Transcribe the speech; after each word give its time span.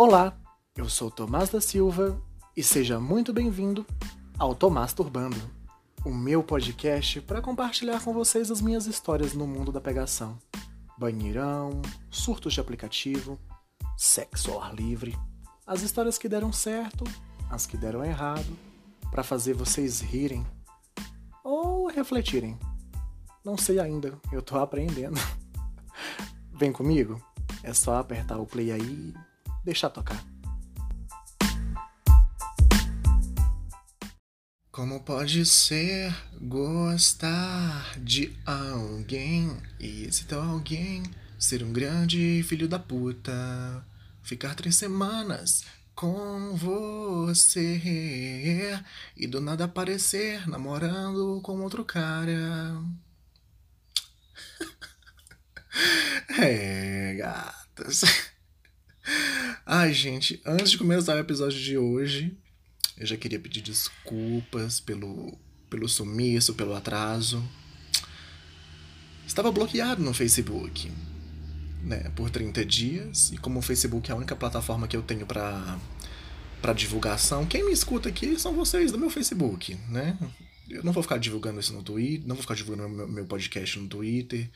Olá, 0.00 0.32
eu 0.76 0.88
sou 0.88 1.10
Tomás 1.10 1.50
da 1.50 1.60
Silva 1.60 2.22
e 2.56 2.62
seja 2.62 3.00
muito 3.00 3.32
bem-vindo 3.32 3.84
ao 4.38 4.54
Tomás 4.54 4.92
Turbando, 4.92 5.36
o 6.04 6.10
meu 6.10 6.40
podcast 6.40 7.20
para 7.22 7.42
compartilhar 7.42 8.00
com 8.04 8.12
vocês 8.12 8.48
as 8.48 8.60
minhas 8.60 8.86
histórias 8.86 9.32
no 9.34 9.44
mundo 9.44 9.72
da 9.72 9.80
pegação. 9.80 10.38
Banheirão, 10.96 11.82
surtos 12.12 12.54
de 12.54 12.60
aplicativo, 12.60 13.40
sexo 13.96 14.52
ao 14.52 14.62
ar 14.62 14.72
livre, 14.72 15.18
as 15.66 15.82
histórias 15.82 16.16
que 16.16 16.28
deram 16.28 16.52
certo, 16.52 17.02
as 17.50 17.66
que 17.66 17.76
deram 17.76 18.04
errado, 18.04 18.56
para 19.10 19.24
fazer 19.24 19.54
vocês 19.54 20.00
rirem 20.00 20.46
ou 21.42 21.88
refletirem. 21.88 22.56
Não 23.44 23.58
sei 23.58 23.80
ainda, 23.80 24.16
eu 24.30 24.42
tô 24.42 24.58
aprendendo. 24.58 25.18
Vem 26.56 26.70
comigo? 26.70 27.20
É 27.64 27.74
só 27.74 27.96
apertar 27.96 28.38
o 28.38 28.46
play 28.46 28.70
aí 28.70 29.12
deixar 29.64 29.90
tocar. 29.90 30.24
Como 34.78 35.00
pode 35.00 35.44
ser 35.44 36.14
gostar 36.40 37.98
de 37.98 38.32
alguém 38.46 39.60
e 39.80 40.04
esse 40.04 40.24
tal 40.24 40.40
alguém 40.40 41.02
ser 41.36 41.64
um 41.64 41.72
grande 41.72 42.44
filho 42.44 42.68
da 42.68 42.78
puta? 42.78 43.84
Ficar 44.22 44.54
três 44.54 44.76
semanas 44.76 45.64
com 45.96 46.54
você 46.54 48.80
e 49.16 49.26
do 49.26 49.40
nada 49.40 49.64
aparecer 49.64 50.48
namorando 50.48 51.40
com 51.42 51.60
outro 51.60 51.84
cara. 51.84 52.80
é, 56.38 57.14
gatas. 57.14 58.27
Ai, 59.70 59.92
gente, 59.92 60.40
antes 60.46 60.70
de 60.70 60.78
começar 60.78 61.14
o 61.14 61.18
episódio 61.18 61.60
de 61.60 61.76
hoje, 61.76 62.34
eu 62.96 63.04
já 63.04 63.18
queria 63.18 63.38
pedir 63.38 63.60
desculpas 63.60 64.80
pelo, 64.80 65.36
pelo 65.68 65.86
sumiço, 65.86 66.54
pelo 66.54 66.74
atraso. 66.74 67.46
Estava 69.26 69.52
bloqueado 69.52 70.02
no 70.02 70.14
Facebook, 70.14 70.90
né, 71.82 72.10
por 72.16 72.30
30 72.30 72.64
dias, 72.64 73.30
e 73.30 73.36
como 73.36 73.58
o 73.58 73.62
Facebook 73.62 74.10
é 74.10 74.14
a 74.14 74.16
única 74.16 74.34
plataforma 74.34 74.88
que 74.88 74.96
eu 74.96 75.02
tenho 75.02 75.26
para 75.26 75.78
para 76.62 76.72
divulgação, 76.72 77.44
quem 77.44 77.66
me 77.66 77.70
escuta 77.70 78.08
aqui 78.08 78.40
são 78.40 78.54
vocês 78.54 78.90
do 78.90 78.96
meu 78.96 79.10
Facebook, 79.10 79.74
né? 79.90 80.16
Eu 80.70 80.82
não 80.82 80.94
vou 80.94 81.02
ficar 81.02 81.18
divulgando 81.18 81.60
isso 81.60 81.74
no 81.74 81.82
Twitter, 81.82 82.26
não 82.26 82.36
vou 82.36 82.42
ficar 82.42 82.54
divulgando 82.54 82.88
meu, 82.88 83.06
meu 83.06 83.26
podcast 83.26 83.78
no 83.78 83.86
Twitter. 83.86 84.50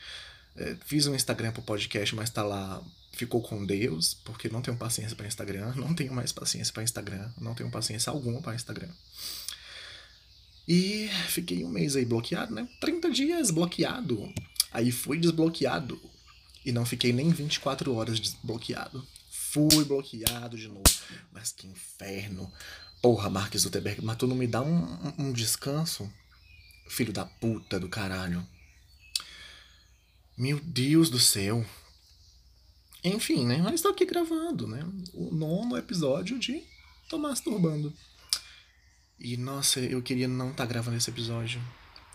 É, 0.55 0.75
fiz 0.83 1.05
um 1.05 1.13
Instagram 1.13 1.51
pro 1.51 1.61
podcast, 1.61 2.15
mas 2.15 2.31
tá 2.31 2.41
lá 2.41 2.83
ficou 3.13 3.41
com 3.41 3.65
Deus, 3.65 4.15
porque 4.25 4.49
não 4.49 4.61
tenho 4.61 4.75
paciência 4.75 5.15
para 5.15 5.27
Instagram, 5.27 5.73
não 5.77 5.93
tenho 5.93 6.13
mais 6.13 6.31
paciência 6.31 6.73
para 6.73 6.83
Instagram, 6.83 7.31
não 7.39 7.53
tenho 7.53 7.69
paciência 7.69 8.11
alguma 8.11 8.41
para 8.41 8.55
Instagram. 8.55 8.89
E 10.67 11.09
fiquei 11.27 11.63
um 11.63 11.69
mês 11.69 11.95
aí 11.95 12.05
bloqueado, 12.05 12.53
né? 12.53 12.67
30 12.79 13.11
dias 13.11 13.51
bloqueado. 13.51 14.33
Aí 14.71 14.91
fui 14.91 15.19
desbloqueado. 15.19 15.99
E 16.65 16.71
não 16.71 16.85
fiquei 16.85 17.11
nem 17.11 17.29
24 17.29 17.93
horas 17.93 18.19
desbloqueado. 18.19 19.05
Fui 19.29 19.83
bloqueado 19.83 20.57
de 20.57 20.69
novo. 20.69 20.83
Mas 21.33 21.51
que 21.51 21.67
inferno. 21.67 22.51
Porra, 23.01 23.29
Mark 23.29 23.53
Zuckerberg, 23.57 24.01
mas 24.01 24.15
tu 24.15 24.25
não 24.25 24.37
me 24.37 24.47
dá 24.47 24.61
um, 24.61 25.13
um 25.17 25.33
descanso? 25.33 26.09
Filho 26.87 27.11
da 27.11 27.25
puta 27.25 27.77
do 27.77 27.89
caralho. 27.89 28.47
Meu 30.37 30.59
Deus 30.61 31.09
do 31.09 31.19
céu. 31.19 31.65
Enfim, 33.03 33.45
né? 33.45 33.57
Mas 33.57 33.75
estou 33.75 33.91
aqui 33.91 34.05
gravando, 34.05 34.65
né? 34.65 34.85
O 35.13 35.33
nono 35.33 35.77
episódio 35.77 36.39
de 36.39 36.63
Tô 37.09 37.17
Masturbando. 37.17 37.93
E 39.19 39.35
nossa, 39.35 39.79
eu 39.79 40.01
queria 40.01 40.27
não 40.27 40.51
estar 40.51 40.63
tá 40.63 40.69
gravando 40.69 40.97
esse 40.97 41.09
episódio. 41.09 41.61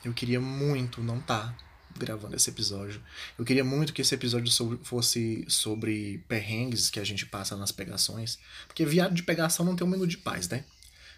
Eu 0.05 0.15
queria 0.15 0.41
muito 0.41 1.03
não 1.03 1.19
estar 1.19 1.53
tá 1.53 1.69
gravando 1.97 2.37
esse 2.37 2.49
episódio. 2.49 3.03
Eu 3.39 3.45
queria 3.45 3.65
muito 3.65 3.93
que 3.93 4.01
esse 4.01 4.15
episódio 4.15 4.79
fosse 4.83 5.45
sobre 5.49 6.25
perrengues 6.27 6.89
que 6.89 7.01
a 7.01 7.05
gente 7.05 7.27
passa 7.27 7.55
nas 7.57 7.71
pegações. 7.71 8.39
Porque 8.67 8.87
viado 8.87 9.15
de 9.15 9.23
pegação 9.23 9.67
não 9.67 9.77
tem 9.77 9.87
um 9.87 9.91
minuto 9.91 10.09
de 10.09 10.19
paz, 10.19 10.49
né? 10.49 10.65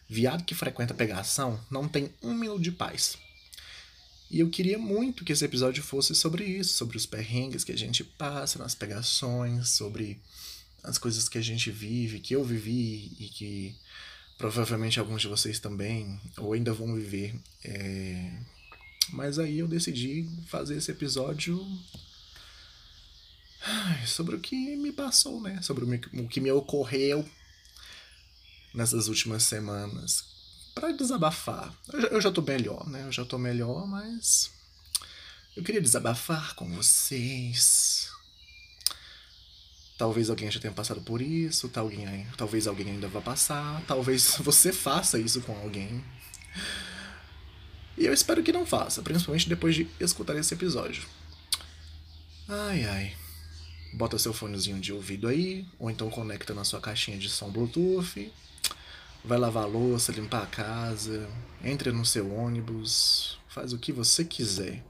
Viado 0.09 0.45
que 0.45 0.55
frequenta 0.55 0.93
pegação 0.95 1.61
não 1.71 1.87
tem 1.87 2.13
um 2.21 2.35
minuto 2.35 2.61
de 2.61 2.73
paz. 2.73 3.17
E 4.31 4.39
eu 4.39 4.49
queria 4.49 4.79
muito 4.79 5.25
que 5.25 5.33
esse 5.33 5.45
episódio 5.45 5.83
fosse 5.83 6.15
sobre 6.15 6.45
isso, 6.45 6.75
sobre 6.75 6.97
os 6.97 7.05
perrengues 7.05 7.65
que 7.65 7.73
a 7.73 7.77
gente 7.77 8.05
passa 8.05 8.61
nas 8.61 8.77
pegações, 8.77 9.71
sobre 9.71 10.21
as 10.85 10.99
coisas 10.99 11.29
que 11.29 11.37
a 11.37 11.43
gente 11.43 11.69
vive, 11.71 12.21
que 12.21 12.35
eu 12.35 12.45
vivi 12.45 13.11
e 13.19 13.29
que 13.29 13.75
provavelmente 14.39 15.01
alguns 15.01 15.21
de 15.21 15.29
vocês 15.29 15.59
também, 15.59 16.21
ou 16.39 16.53
ainda 16.53 16.73
vão 16.73 16.95
viver. 16.95 17.35
É... 17.65 18.33
Mas 19.13 19.37
aí 19.39 19.59
eu 19.59 19.67
decidi 19.67 20.29
fazer 20.47 20.77
esse 20.77 20.93
episódio 20.93 21.67
sobre 24.07 24.37
o 24.37 24.41
que 24.41 24.77
me 24.77 24.93
passou, 24.93 25.41
né? 25.41 25.61
Sobre 25.61 25.85
o 25.85 26.29
que 26.29 26.41
me 26.41 26.53
ocorreu 26.53 27.29
nessas 28.73 29.09
últimas 29.09 29.43
semanas 29.43 30.25
para 30.75 30.93
desabafar. 30.93 31.73
Eu 31.93 32.01
já, 32.01 32.09
eu 32.09 32.21
já 32.21 32.31
tô 32.31 32.43
melhor, 32.43 32.89
né? 32.89 33.05
Eu 33.07 33.13
já 33.13 33.25
tô 33.25 33.39
melhor, 33.39 33.87
mas 33.87 34.51
eu 35.57 35.63
queria 35.63 35.81
desabafar 35.81 36.55
com 36.55 36.69
vocês. 36.71 38.09
Talvez 39.99 40.31
alguém 40.31 40.51
já 40.51 40.59
tenha 40.59 40.73
passado 40.73 41.01
por 41.03 41.21
isso, 41.21 41.71
talvez 42.37 42.67
alguém 42.67 42.91
ainda 42.91 43.07
vá 43.09 43.21
passar, 43.21 43.83
talvez 43.87 44.37
você 44.41 44.73
faça 44.73 45.19
isso 45.19 45.43
com 45.43 45.53
alguém. 45.59 46.03
E 47.99 48.07
eu 48.07 48.15
espero 48.15 48.43
que 48.43 48.53
não 48.53 48.65
faça, 48.65 49.03
principalmente 49.03 49.49
depois 49.49 49.75
de 49.75 49.87
escutar 50.01 50.35
esse 50.37 50.55
episódio. 50.55 51.03
Ai 52.49 52.85
ai. 52.85 53.17
Bota 53.93 54.19
seu 54.19 54.33
fonezinho 54.33 54.81
de 54.81 54.93
ouvido 54.93 55.29
aí, 55.29 55.67
ou 55.79 55.91
então 55.91 56.09
conecta 56.09 56.55
na 56.55 56.65
sua 56.65 56.81
caixinha 56.81 57.19
de 57.19 57.29
som 57.29 57.51
Bluetooth 57.51 58.33
vai 59.25 59.39
lavar 59.39 59.65
a 59.65 59.67
louça, 59.67 60.13
limpar 60.13 60.43
a 60.43 60.47
casa, 60.47 61.29
entra 61.63 61.93
no 61.93 62.05
seu 62.05 62.33
ônibus, 62.35 63.39
faz 63.49 63.73
o 63.73 63.79
que 63.79 63.93
você 63.93 64.25
quiser. 64.25 64.83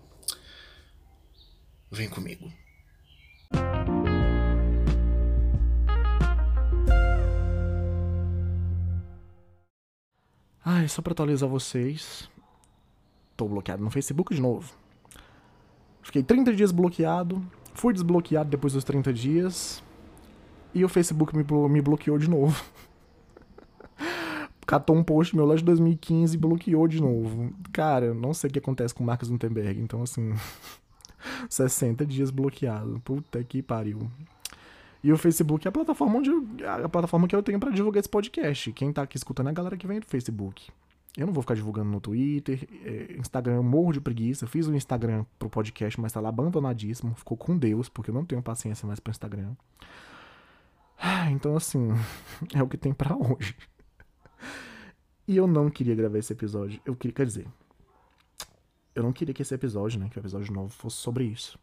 Vem 1.91 2.08
comigo. 2.08 2.52
Ai, 10.64 10.86
só 10.88 11.02
pra 11.02 11.12
atualizar 11.12 11.48
vocês, 11.48 12.30
tô 13.36 13.48
bloqueado 13.48 13.82
no 13.82 13.91
Facebook 13.91 14.34
de 14.34 14.41
novo. 14.41 14.72
Fiquei 16.02 16.22
30 16.22 16.54
dias 16.54 16.70
bloqueado, 16.70 17.44
fui 17.74 17.92
desbloqueado 17.92 18.48
depois 18.48 18.72
dos 18.72 18.84
30 18.84 19.12
dias, 19.12 19.82
e 20.72 20.84
o 20.84 20.88
Facebook 20.88 21.36
me, 21.36 21.42
blo 21.42 21.68
me 21.68 21.80
bloqueou 21.80 22.18
de 22.18 22.30
novo. 22.30 22.64
Catou 24.70 24.94
um 24.94 25.03
post 25.03 25.34
meu 25.34 25.44
lá 25.44 25.56
de 25.56 25.64
2015 25.64 26.32
e 26.32 26.38
bloqueou 26.38 26.86
de 26.86 27.03
novo. 27.03 27.53
Cara, 27.72 28.14
não 28.14 28.32
sei 28.32 28.48
o 28.48 28.53
que 28.53 28.60
acontece 28.60 28.94
com 28.94 29.03
o 29.03 29.06
Marcos 29.06 29.28
Gutenberg, 29.28 29.81
então 29.81 30.00
assim. 30.00 30.32
60 31.50 32.06
dias 32.06 32.31
bloqueado. 32.31 33.00
Puta 33.04 33.42
que 33.42 33.60
pariu. 33.62 34.09
E 35.03 35.12
o 35.12 35.19
Facebook 35.19 35.66
é 35.66 35.70
a 35.70 35.72
plataforma 35.72 36.19
onde 36.19 36.30
a 36.64 36.88
plataforma 36.88 37.26
que 37.26 37.34
eu 37.34 37.42
tenho 37.42 37.59
para 37.59 37.72
divulgar 37.72 37.98
esse 37.98 38.09
podcast. 38.09 38.70
Quem 38.72 38.92
tá 38.92 39.03
aqui 39.03 39.16
escutando 39.16 39.48
é 39.48 39.50
a 39.50 39.54
galera 39.54 39.76
que 39.76 39.88
vem 39.88 39.98
do 39.98 40.06
Facebook. 40.06 40.70
Eu 41.16 41.26
não 41.26 41.32
vou 41.32 41.42
ficar 41.42 41.54
divulgando 41.54 41.91
no 41.91 42.00
Twitter, 42.00 42.69
é, 42.84 43.16
Instagram, 43.19 43.54
eu 43.54 43.62
morro 43.64 43.92
de 43.92 44.00
preguiça. 44.00 44.47
Fiz 44.47 44.69
um 44.69 44.75
Instagram 44.76 45.25
pro 45.36 45.50
podcast, 45.50 46.00
mas 46.00 46.12
tá 46.12 46.21
lá 46.21 46.28
abandonadíssimo. 46.28 47.12
Ficou 47.16 47.36
com 47.36 47.59
Deus, 47.59 47.89
porque 47.89 48.10
eu 48.10 48.15
não 48.15 48.24
tenho 48.24 48.41
paciência 48.41 48.86
mais 48.86 49.00
pro 49.00 49.10
Instagram. 49.10 49.50
Então, 51.33 51.56
assim, 51.56 51.89
é 52.54 52.62
o 52.62 52.68
que 52.68 52.77
tem 52.77 52.92
para 52.92 53.16
hoje. 53.16 53.56
E 55.30 55.36
eu 55.36 55.47
não 55.47 55.71
queria 55.71 55.94
gravar 55.94 56.18
esse 56.18 56.32
episódio. 56.32 56.80
Eu 56.84 56.97
queria, 56.97 57.15
quer 57.15 57.24
dizer, 57.24 57.47
eu 58.97 59.00
não 59.00 59.12
queria 59.12 59.32
que 59.32 59.42
esse 59.42 59.54
episódio, 59.54 60.00
né, 60.00 60.09
que 60.10 60.18
o 60.18 60.21
episódio 60.21 60.53
novo 60.53 60.71
fosse 60.71 60.97
sobre 60.97 61.22
isso. 61.22 61.56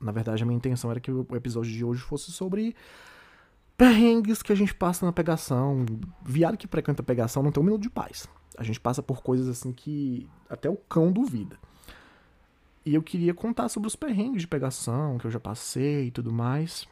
Na 0.00 0.12
verdade, 0.12 0.44
a 0.44 0.46
minha 0.46 0.56
intenção 0.56 0.88
era 0.92 1.00
que 1.00 1.10
o 1.10 1.26
episódio 1.34 1.72
de 1.72 1.84
hoje 1.84 2.00
fosse 2.00 2.30
sobre 2.30 2.76
perrengues 3.76 4.40
que 4.40 4.52
a 4.52 4.54
gente 4.54 4.72
passa 4.72 5.04
na 5.04 5.10
pegação. 5.10 5.84
Viado 6.24 6.56
que 6.56 6.68
frequenta 6.68 7.02
pegação 7.02 7.42
não 7.42 7.50
tem 7.50 7.60
um 7.60 7.66
minuto 7.66 7.82
de 7.82 7.90
paz. 7.90 8.28
A 8.56 8.62
gente 8.62 8.78
passa 8.78 9.02
por 9.02 9.20
coisas 9.20 9.48
assim 9.48 9.72
que 9.72 10.30
até 10.48 10.70
o 10.70 10.76
cão 10.76 11.10
duvida. 11.10 11.58
E 12.84 12.94
eu 12.94 13.02
queria 13.02 13.34
contar 13.34 13.68
sobre 13.68 13.88
os 13.88 13.96
perrengues 13.96 14.42
de 14.42 14.46
pegação 14.46 15.18
que 15.18 15.26
eu 15.26 15.30
já 15.32 15.40
passei 15.40 16.06
e 16.06 16.10
tudo 16.12 16.32
mais. 16.32 16.86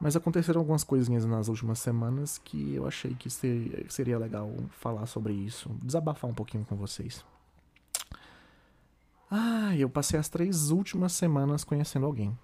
Mas 0.00 0.16
aconteceram 0.16 0.60
algumas 0.60 0.82
coisinhas 0.82 1.26
nas 1.26 1.48
últimas 1.48 1.78
semanas 1.78 2.38
que 2.38 2.74
eu 2.74 2.86
achei 2.86 3.14
que 3.14 3.28
seria 3.28 4.18
legal 4.18 4.50
falar 4.70 5.04
sobre 5.04 5.34
isso, 5.34 5.68
desabafar 5.82 6.30
um 6.30 6.34
pouquinho 6.34 6.64
com 6.64 6.74
vocês. 6.74 7.22
Ah, 9.30 9.76
eu 9.76 9.90
passei 9.90 10.18
as 10.18 10.28
três 10.28 10.70
últimas 10.70 11.12
semanas 11.12 11.64
conhecendo 11.64 12.06
alguém. 12.06 12.36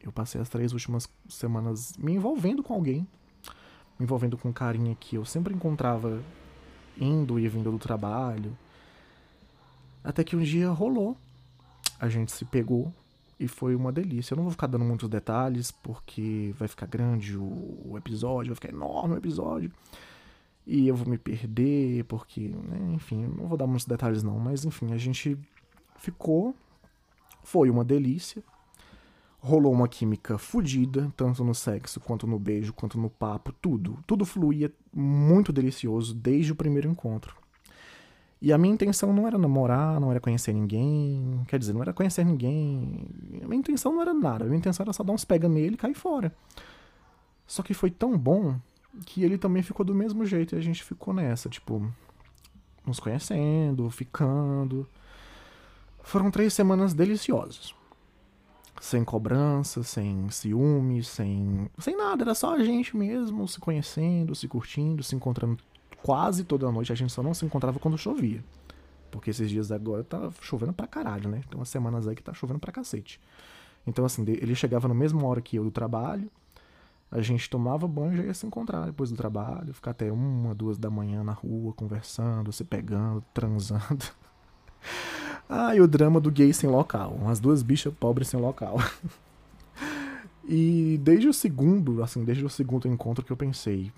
Eu 0.00 0.12
passei 0.12 0.40
as 0.40 0.48
três 0.48 0.72
últimas 0.72 1.08
semanas 1.28 1.96
me 1.98 2.12
envolvendo 2.12 2.62
com 2.62 2.72
alguém. 2.74 3.06
me 3.98 4.04
envolvendo 4.04 4.38
com 4.38 4.50
um 4.50 4.52
carinha 4.52 4.94
que 4.94 5.16
eu 5.16 5.24
sempre 5.24 5.52
encontrava 5.52 6.22
indo 6.98 7.38
e 7.38 7.48
vindo 7.48 7.70
do 7.70 7.78
trabalho. 7.78 8.56
Até 10.04 10.22
que 10.22 10.36
um 10.36 10.42
dia 10.42 10.70
rolou. 10.70 11.16
A 11.98 12.08
gente 12.08 12.30
se 12.30 12.44
pegou 12.44 12.94
e 13.38 13.48
foi 13.48 13.74
uma 13.74 13.92
delícia. 13.92 14.32
Eu 14.32 14.36
não 14.36 14.44
vou 14.44 14.52
ficar 14.52 14.66
dando 14.66 14.84
muitos 14.84 15.08
detalhes 15.08 15.70
porque 15.70 16.54
vai 16.58 16.68
ficar 16.68 16.86
grande 16.86 17.36
o, 17.36 17.94
episódio, 17.96 18.50
vai 18.50 18.56
ficar 18.56 18.70
enorme 18.70 19.14
o 19.14 19.18
episódio. 19.18 19.70
E 20.66 20.88
eu 20.88 20.96
vou 20.96 21.08
me 21.08 21.18
perder 21.18 22.04
porque, 22.04 22.48
né, 22.48 22.94
enfim, 22.94 23.26
não 23.26 23.46
vou 23.46 23.56
dar 23.56 23.66
muitos 23.66 23.86
detalhes 23.86 24.22
não, 24.22 24.38
mas 24.38 24.64
enfim, 24.64 24.92
a 24.92 24.96
gente 24.96 25.38
ficou. 25.98 26.54
Foi 27.42 27.70
uma 27.70 27.84
delícia 27.84 28.42
rolou 29.46 29.72
uma 29.72 29.86
química 29.86 30.36
fodida, 30.38 31.12
tanto 31.16 31.44
no 31.44 31.54
sexo, 31.54 32.00
quanto 32.00 32.26
no 32.26 32.36
beijo, 32.36 32.72
quanto 32.72 32.98
no 32.98 33.08
papo, 33.08 33.52
tudo. 33.52 33.98
Tudo 34.04 34.24
fluía 34.24 34.72
muito 34.92 35.52
delicioso 35.52 36.12
desde 36.12 36.50
o 36.50 36.56
primeiro 36.56 36.88
encontro. 36.88 37.36
E 38.40 38.52
a 38.52 38.58
minha 38.58 38.74
intenção 38.74 39.12
não 39.12 39.26
era 39.26 39.38
namorar, 39.38 39.98
não 39.98 40.10
era 40.10 40.20
conhecer 40.20 40.52
ninguém, 40.52 41.42
quer 41.48 41.58
dizer, 41.58 41.72
não 41.72 41.82
era 41.82 41.92
conhecer 41.92 42.24
ninguém. 42.24 43.08
A 43.42 43.46
minha 43.46 43.58
intenção 43.58 43.92
não 43.92 44.02
era 44.02 44.12
nada, 44.12 44.44
a 44.44 44.46
minha 44.46 44.58
intenção 44.58 44.84
era 44.84 44.92
só 44.92 45.02
dar 45.02 45.12
uns 45.12 45.24
pega 45.24 45.48
nele 45.48 45.74
e 45.74 45.78
cair 45.78 45.94
fora. 45.94 46.34
Só 47.46 47.62
que 47.62 47.72
foi 47.72 47.90
tão 47.90 48.16
bom 48.18 48.58
que 49.06 49.22
ele 49.22 49.38
também 49.38 49.62
ficou 49.62 49.84
do 49.84 49.94
mesmo 49.94 50.24
jeito 50.26 50.54
e 50.54 50.58
a 50.58 50.60
gente 50.60 50.82
ficou 50.84 51.14
nessa, 51.14 51.48
tipo, 51.48 51.90
nos 52.86 53.00
conhecendo, 53.00 53.88
ficando. 53.90 54.86
Foram 56.02 56.30
três 56.30 56.52
semanas 56.52 56.92
deliciosas 56.92 57.74
sem 58.80 59.04
cobrança, 59.04 59.82
sem 59.82 60.28
ciúme, 60.30 61.02
sem, 61.02 61.68
sem 61.78 61.96
nada, 61.96 62.24
era 62.24 62.34
só 62.34 62.54
a 62.54 62.62
gente 62.62 62.96
mesmo 62.96 63.46
se 63.48 63.58
conhecendo, 63.58 64.34
se 64.34 64.46
curtindo, 64.46 65.02
se 65.02 65.14
encontrando 65.14 65.58
quase 66.06 66.44
toda 66.44 66.70
noite. 66.70 66.92
A 66.92 66.94
gente 66.94 67.12
só 67.12 67.20
não 67.20 67.34
se 67.34 67.44
encontrava 67.44 67.80
quando 67.80 67.98
chovia. 67.98 68.44
Porque 69.10 69.30
esses 69.30 69.50
dias 69.50 69.72
agora 69.72 70.04
tá 70.04 70.30
chovendo 70.40 70.72
pra 70.72 70.86
caralho, 70.86 71.28
né? 71.28 71.40
Tem 71.50 71.58
umas 71.58 71.68
semanas 71.68 72.06
aí 72.06 72.14
que 72.14 72.22
tá 72.22 72.32
chovendo 72.32 72.60
pra 72.60 72.70
cacete. 72.70 73.20
Então, 73.84 74.04
assim, 74.04 74.24
ele 74.28 74.54
chegava 74.54 74.86
na 74.86 74.94
mesma 74.94 75.26
hora 75.26 75.40
que 75.40 75.56
eu 75.56 75.64
do 75.64 75.70
trabalho, 75.72 76.30
a 77.10 77.20
gente 77.20 77.50
tomava 77.50 77.88
banho 77.88 78.12
e 78.12 78.16
já 78.18 78.22
ia 78.22 78.34
se 78.34 78.46
encontrar 78.46 78.86
depois 78.86 79.10
do 79.10 79.16
trabalho, 79.16 79.74
ficar 79.74 79.90
até 79.90 80.12
uma, 80.12 80.54
duas 80.54 80.78
da 80.78 80.88
manhã 80.88 81.24
na 81.24 81.32
rua, 81.32 81.72
conversando, 81.72 82.52
se 82.52 82.64
pegando, 82.64 83.22
transando. 83.34 84.04
Ah, 85.48 85.76
e 85.76 85.80
o 85.80 85.86
drama 85.86 86.20
do 86.20 86.28
gay 86.28 86.52
sem 86.52 86.68
local. 86.68 87.20
As 87.26 87.38
duas 87.38 87.62
bichas 87.62 87.94
pobres 87.94 88.26
sem 88.26 88.40
local. 88.40 88.78
e 90.44 90.98
desde 91.04 91.28
o 91.28 91.32
segundo, 91.32 92.02
assim, 92.02 92.24
desde 92.24 92.44
o 92.44 92.50
segundo 92.50 92.88
encontro 92.88 93.24
que 93.24 93.30
eu 93.30 93.36
pensei, 93.36 93.92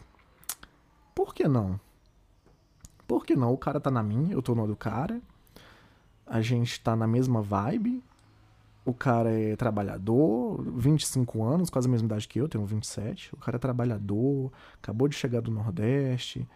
por 1.15 1.35
que 1.35 1.49
não? 1.49 1.81
Por 3.09 3.27
que 3.27 3.35
não? 3.35 3.53
O 3.53 3.59
cara 3.59 3.81
tá 3.81 3.91
na 3.91 4.05
minha, 4.05 4.33
eu 4.33 4.41
tô 4.41 4.55
no 4.55 4.69
do 4.69 4.77
cara. 4.77 5.21
A 6.25 6.41
gente 6.41 6.81
tá 6.81 6.95
na 6.95 7.09
mesma 7.09 7.43
vibe. 7.43 8.05
O 8.85 8.95
cara 8.95 9.31
é 9.33 9.57
trabalhador, 9.57 10.63
25 10.77 11.43
anos, 11.43 11.71
quase 11.71 11.89
a 11.89 11.91
mesma 11.91 12.07
idade 12.07 12.29
que 12.29 12.39
eu, 12.39 12.49
tenho 12.49 12.65
27. 12.65 13.35
O 13.35 13.39
cara 13.39 13.57
é 13.57 13.59
trabalhador, 13.59 14.53
acabou 14.81 15.09
de 15.09 15.17
chegar 15.17 15.41
do 15.41 15.51
Nordeste. 15.51 16.49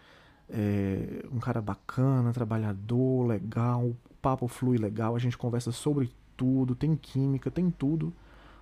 É 0.49 1.27
um 1.33 1.41
cara 1.41 1.61
bacana, 1.61 2.33
trabalhador, 2.33 3.27
legal 3.27 3.93
papo 4.23 4.47
flui 4.47 4.79
legal, 4.79 5.17
a 5.17 5.19
gente 5.19 5.37
conversa 5.37 5.73
sobre 5.73 6.13
tudo, 6.37 6.77
tem 6.77 6.95
química, 6.95 7.51
tem 7.51 7.69
tudo. 7.69 8.13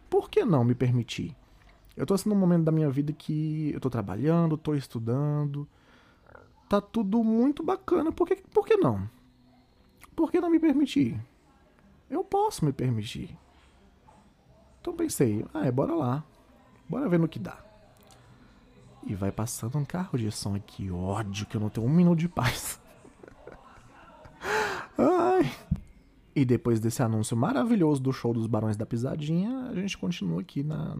Por 0.09 0.31
que 0.31 0.43
não 0.45 0.65
me 0.65 0.75
permitir? 0.75 1.37
Eu 1.95 2.07
tô 2.07 2.15
assim 2.15 2.31
num 2.31 2.35
momento 2.35 2.65
da 2.65 2.73
minha 2.73 2.89
vida 2.91 3.13
que 3.13 3.71
eu 3.75 3.79
tô 3.79 3.91
trabalhando, 3.91 4.57
tô 4.57 4.75
estudando, 4.75 5.69
tá 6.71 6.81
tudo 6.81 7.25
muito 7.25 7.65
bacana, 7.65 8.13
por 8.13 8.29
que, 8.29 8.37
por 8.37 8.65
que 8.65 8.77
não? 8.77 9.11
Por 10.15 10.31
que 10.31 10.41
não 10.41 10.49
me 10.49 10.61
permitir? 10.61 11.21
Eu 12.09 12.23
posso 12.23 12.65
me 12.65 12.73
permitir. 12.73 13.37
Então 14.81 14.95
pensei, 14.95 15.45
ah, 15.53 15.67
é, 15.67 15.73
bora 15.73 15.93
lá. 15.97 16.25
Bora 16.89 17.09
ver 17.09 17.19
no 17.19 17.27
que 17.27 17.41
dá. 17.41 17.59
E 19.05 19.17
vai 19.17 19.33
passando 19.33 19.79
um 19.79 19.85
carro 19.85 20.17
de 20.17 20.31
som 20.31 20.55
aqui, 20.55 20.89
ódio 20.93 21.45
que 21.47 21.57
eu 21.57 21.61
não 21.61 21.71
tenho 21.71 21.89
um 21.89 21.91
minuto 21.91 22.21
de 22.21 22.29
paz. 22.29 22.81
Ai. 24.97 25.51
E 26.37 26.45
depois 26.45 26.79
desse 26.79 27.03
anúncio 27.03 27.37
maravilhoso 27.37 28.01
do 28.01 28.13
show 28.13 28.33
dos 28.33 28.47
Barões 28.47 28.77
da 28.77 28.87
Pisadinha, 28.87 29.71
a 29.71 29.75
gente 29.75 29.99
continua 29.99 30.41
aqui 30.41 30.63
na, 30.63 30.97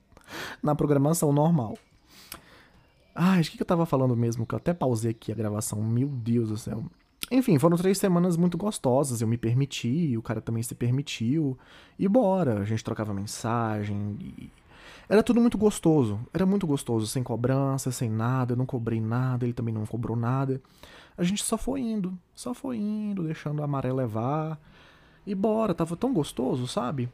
na 0.62 0.74
programação 0.74 1.32
normal. 1.32 1.78
Ai, 3.16 3.40
o 3.40 3.44
que, 3.44 3.56
que 3.56 3.62
eu 3.62 3.66
tava 3.66 3.86
falando 3.86 4.14
mesmo? 4.14 4.46
Que 4.46 4.54
eu 4.54 4.58
até 4.58 4.74
pausei 4.74 5.12
aqui 5.12 5.32
a 5.32 5.34
gravação. 5.34 5.82
Meu 5.82 6.06
Deus 6.08 6.50
do 6.50 6.58
céu. 6.58 6.84
Enfim, 7.30 7.58
foram 7.58 7.76
três 7.76 7.96
semanas 7.98 8.36
muito 8.36 8.58
gostosas. 8.58 9.20
Eu 9.20 9.26
me 9.26 9.38
permiti, 9.38 10.16
o 10.16 10.22
cara 10.22 10.40
também 10.40 10.62
se 10.62 10.74
permitiu. 10.74 11.58
E 11.98 12.06
bora, 12.06 12.60
a 12.60 12.64
gente 12.64 12.84
trocava 12.84 13.14
mensagem. 13.14 14.16
E... 14.20 14.50
Era 15.08 15.22
tudo 15.22 15.40
muito 15.40 15.56
gostoso. 15.56 16.20
Era 16.32 16.44
muito 16.44 16.66
gostoso, 16.66 17.06
sem 17.06 17.22
cobrança, 17.22 17.90
sem 17.90 18.10
nada. 18.10 18.52
Eu 18.52 18.56
não 18.56 18.66
cobrei 18.66 19.00
nada, 19.00 19.46
ele 19.46 19.54
também 19.54 19.72
não 19.72 19.86
cobrou 19.86 20.16
nada. 20.16 20.60
A 21.16 21.24
gente 21.24 21.42
só 21.42 21.56
foi 21.56 21.80
indo, 21.80 22.16
só 22.34 22.52
foi 22.52 22.76
indo, 22.76 23.24
deixando 23.24 23.62
a 23.62 23.66
maré 23.66 23.92
levar. 23.92 24.60
E 25.26 25.34
bora, 25.34 25.74
tava 25.74 25.96
tão 25.96 26.12
gostoso, 26.12 26.68
sabe? 26.68 27.08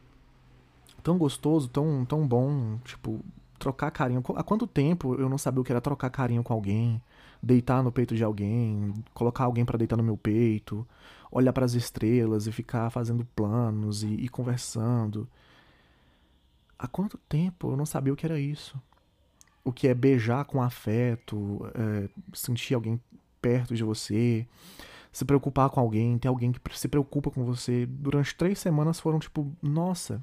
Tão 1.03 1.17
gostoso, 1.17 1.69
tão, 1.69 2.05
tão 2.05 2.27
bom, 2.27 2.79
tipo, 2.85 3.21
trocar 3.63 3.93
carinho. 3.93 4.23
Há 4.35 4.43
quanto 4.43 4.67
tempo 4.67 5.15
eu 5.15 5.29
não 5.29 5.39
sabia 5.39 5.61
o 5.61 5.65
que 5.65 5.71
era 5.71 5.81
trocar 5.81 6.11
carinho 6.11 6.43
com 6.43 6.53
alguém, 6.53 7.01
deitar 7.41 7.81
no 7.81 7.93
peito 7.93 8.17
de 8.17 8.25
alguém, 8.25 8.93
colocar 9.15 9.45
alguém 9.45 9.65
para 9.65 9.79
deitar 9.79 9.97
no 9.97 10.03
meu 10.03 10.17
peito, 10.17 10.87
olhar 11.31 11.53
para 11.53 11.65
as 11.65 11.75
estrelas 11.75 12.49
e 12.49 12.53
ficar 12.53 12.91
fazendo 12.91 13.25
planos 13.37 14.03
e, 14.03 14.09
e 14.09 14.29
conversando. 14.29 15.29
Há 16.77 16.89
quanto 16.89 17.17
tempo 17.29 17.71
eu 17.71 17.77
não 17.77 17.87
sabia 17.87 18.13
o 18.13 18.17
que 18.17 18.27
era 18.27 18.39
isso? 18.39 18.77
O 19.65 19.73
que 19.73 19.87
é 19.87 19.95
beijar 19.95 20.45
com 20.45 20.61
afeto, 20.61 21.61
é, 21.73 22.09
sentir 22.35 22.75
alguém 22.75 23.01
perto 23.41 23.77
de 23.77 23.85
você, 23.85 24.45
se 25.13 25.25
preocupar 25.25 25.71
com 25.71 25.79
alguém, 25.79 26.19
ter 26.19 26.27
alguém 26.27 26.51
que 26.51 26.61
se 26.77 26.89
preocupa 26.89 27.31
com 27.31 27.45
você. 27.45 27.87
Durante 27.87 28.35
três 28.35 28.59
semanas 28.59 28.99
foram 28.99 29.21
tipo, 29.21 29.55
nossa. 29.63 30.21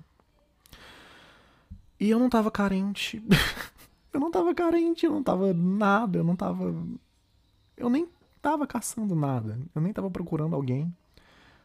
E 1.99 2.09
eu 2.09 2.17
não 2.17 2.29
tava 2.29 2.49
carente. 2.49 3.21
eu 4.13 4.19
não 4.19 4.31
tava 4.31 4.53
carente, 4.55 5.05
eu 5.05 5.11
não 5.11 5.21
tava 5.21 5.53
nada, 5.53 6.17
eu 6.17 6.23
não 6.23 6.35
tava. 6.35 6.73
Eu 7.75 7.89
nem 7.89 8.07
tava 8.41 8.65
caçando 8.65 9.15
nada, 9.15 9.59
eu 9.75 9.81
nem 9.81 9.91
tava 9.91 10.09
procurando 10.09 10.55
alguém. 10.55 10.93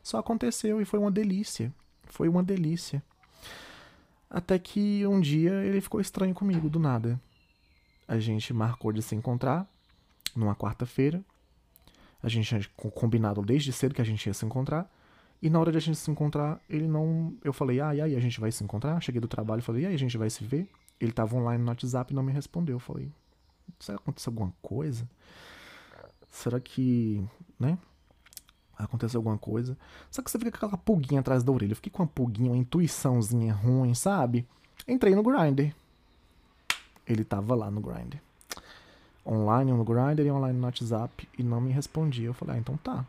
Só 0.02 0.18
aconteceu 0.18 0.80
e 0.80 0.84
foi 0.84 0.98
uma 0.98 1.10
delícia. 1.10 1.72
Foi 2.04 2.28
uma 2.28 2.42
delícia. 2.42 3.02
Até 4.28 4.58
que 4.58 5.06
um 5.06 5.20
dia 5.20 5.52
ele 5.64 5.80
ficou 5.80 6.00
estranho 6.00 6.34
comigo, 6.34 6.68
do 6.68 6.78
nada. 6.78 7.20
A 8.06 8.18
gente 8.18 8.52
marcou 8.52 8.92
de 8.92 9.00
se 9.00 9.14
encontrar 9.14 9.66
numa 10.34 10.54
quarta-feira. 10.54 11.24
A 12.22 12.28
gente 12.28 12.48
tinha 12.48 12.60
combinado 12.92 13.40
desde 13.42 13.72
cedo 13.72 13.94
que 13.94 14.00
a 14.00 14.04
gente 14.04 14.26
ia 14.26 14.34
se 14.34 14.44
encontrar. 14.44 14.90
E 15.44 15.50
na 15.50 15.60
hora 15.60 15.70
de 15.70 15.76
a 15.76 15.80
gente 15.80 15.98
se 15.98 16.10
encontrar, 16.10 16.58
ele 16.70 16.88
não. 16.88 17.36
Eu 17.44 17.52
falei, 17.52 17.78
ah, 17.78 17.94
e 17.94 18.00
aí 18.00 18.16
a 18.16 18.20
gente 18.20 18.40
vai 18.40 18.50
se 18.50 18.64
encontrar? 18.64 18.98
Cheguei 19.02 19.20
do 19.20 19.28
trabalho 19.28 19.60
falei, 19.60 19.82
e 19.82 19.86
aí 19.86 19.94
a 19.94 19.98
gente 19.98 20.16
vai 20.16 20.30
se 20.30 20.42
ver? 20.42 20.66
Ele 20.98 21.12
tava 21.12 21.36
online 21.36 21.62
no 21.62 21.68
WhatsApp 21.68 22.12
e 22.12 22.16
não 22.16 22.22
me 22.22 22.32
respondeu. 22.32 22.76
Eu 22.76 22.80
falei, 22.80 23.12
será 23.78 23.98
que 23.98 24.04
aconteceu 24.04 24.30
alguma 24.30 24.52
coisa? 24.62 25.06
Será 26.30 26.58
que. 26.58 27.22
né? 27.60 27.76
Aconteceu 28.76 29.18
alguma 29.18 29.36
coisa. 29.36 29.76
Só 30.10 30.22
que 30.22 30.30
você 30.30 30.38
fica 30.38 30.50
com 30.50 30.56
aquela 30.56 30.78
pulguinha 30.78 31.20
atrás 31.20 31.44
da 31.44 31.52
orelha. 31.52 31.72
Eu 31.72 31.76
fiquei 31.76 31.92
com 31.92 32.02
uma 32.02 32.08
pulguinha, 32.08 32.50
uma 32.50 32.56
intuiçãozinha 32.56 33.52
ruim, 33.52 33.94
sabe? 33.94 34.46
Entrei 34.88 35.14
no 35.14 35.22
Grindr. 35.22 35.74
Ele 37.06 37.22
tava 37.22 37.54
lá 37.54 37.70
no 37.70 37.80
Grindr 37.80 38.18
online 39.26 39.72
no 39.72 39.84
Grindr 39.84 40.22
e 40.22 40.30
online 40.30 40.58
no 40.58 40.66
WhatsApp 40.66 41.28
e 41.38 41.42
não 41.42 41.60
me 41.60 41.72
respondia. 41.72 42.26
Eu 42.26 42.34
falei, 42.34 42.56
ah, 42.56 42.58
então 42.58 42.76
tá. 42.76 43.04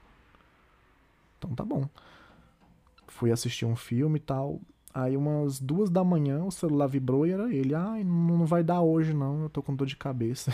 Então 1.37 1.53
tá 1.53 1.63
bom. 1.63 1.87
Fui 3.15 3.31
assistir 3.31 3.65
um 3.65 3.77
filme 3.77 4.17
e 4.17 4.21
tal. 4.21 4.59
Aí 4.93 5.15
umas 5.15 5.59
duas 5.59 5.89
da 5.89 6.03
manhã 6.03 6.43
o 6.43 6.51
celular 6.51 6.87
vibrou 6.87 7.25
e 7.25 7.31
era 7.31 7.53
ele. 7.53 7.73
Ah, 7.73 7.95
não 8.03 8.45
vai 8.45 8.61
dar 8.61 8.81
hoje 8.81 9.13
não, 9.13 9.43
eu 9.43 9.49
tô 9.49 9.63
com 9.63 9.73
dor 9.73 9.87
de 9.87 9.95
cabeça. 9.95 10.53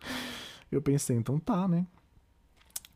eu 0.72 0.80
pensei, 0.80 1.14
então 1.14 1.38
tá, 1.38 1.68
né? 1.68 1.86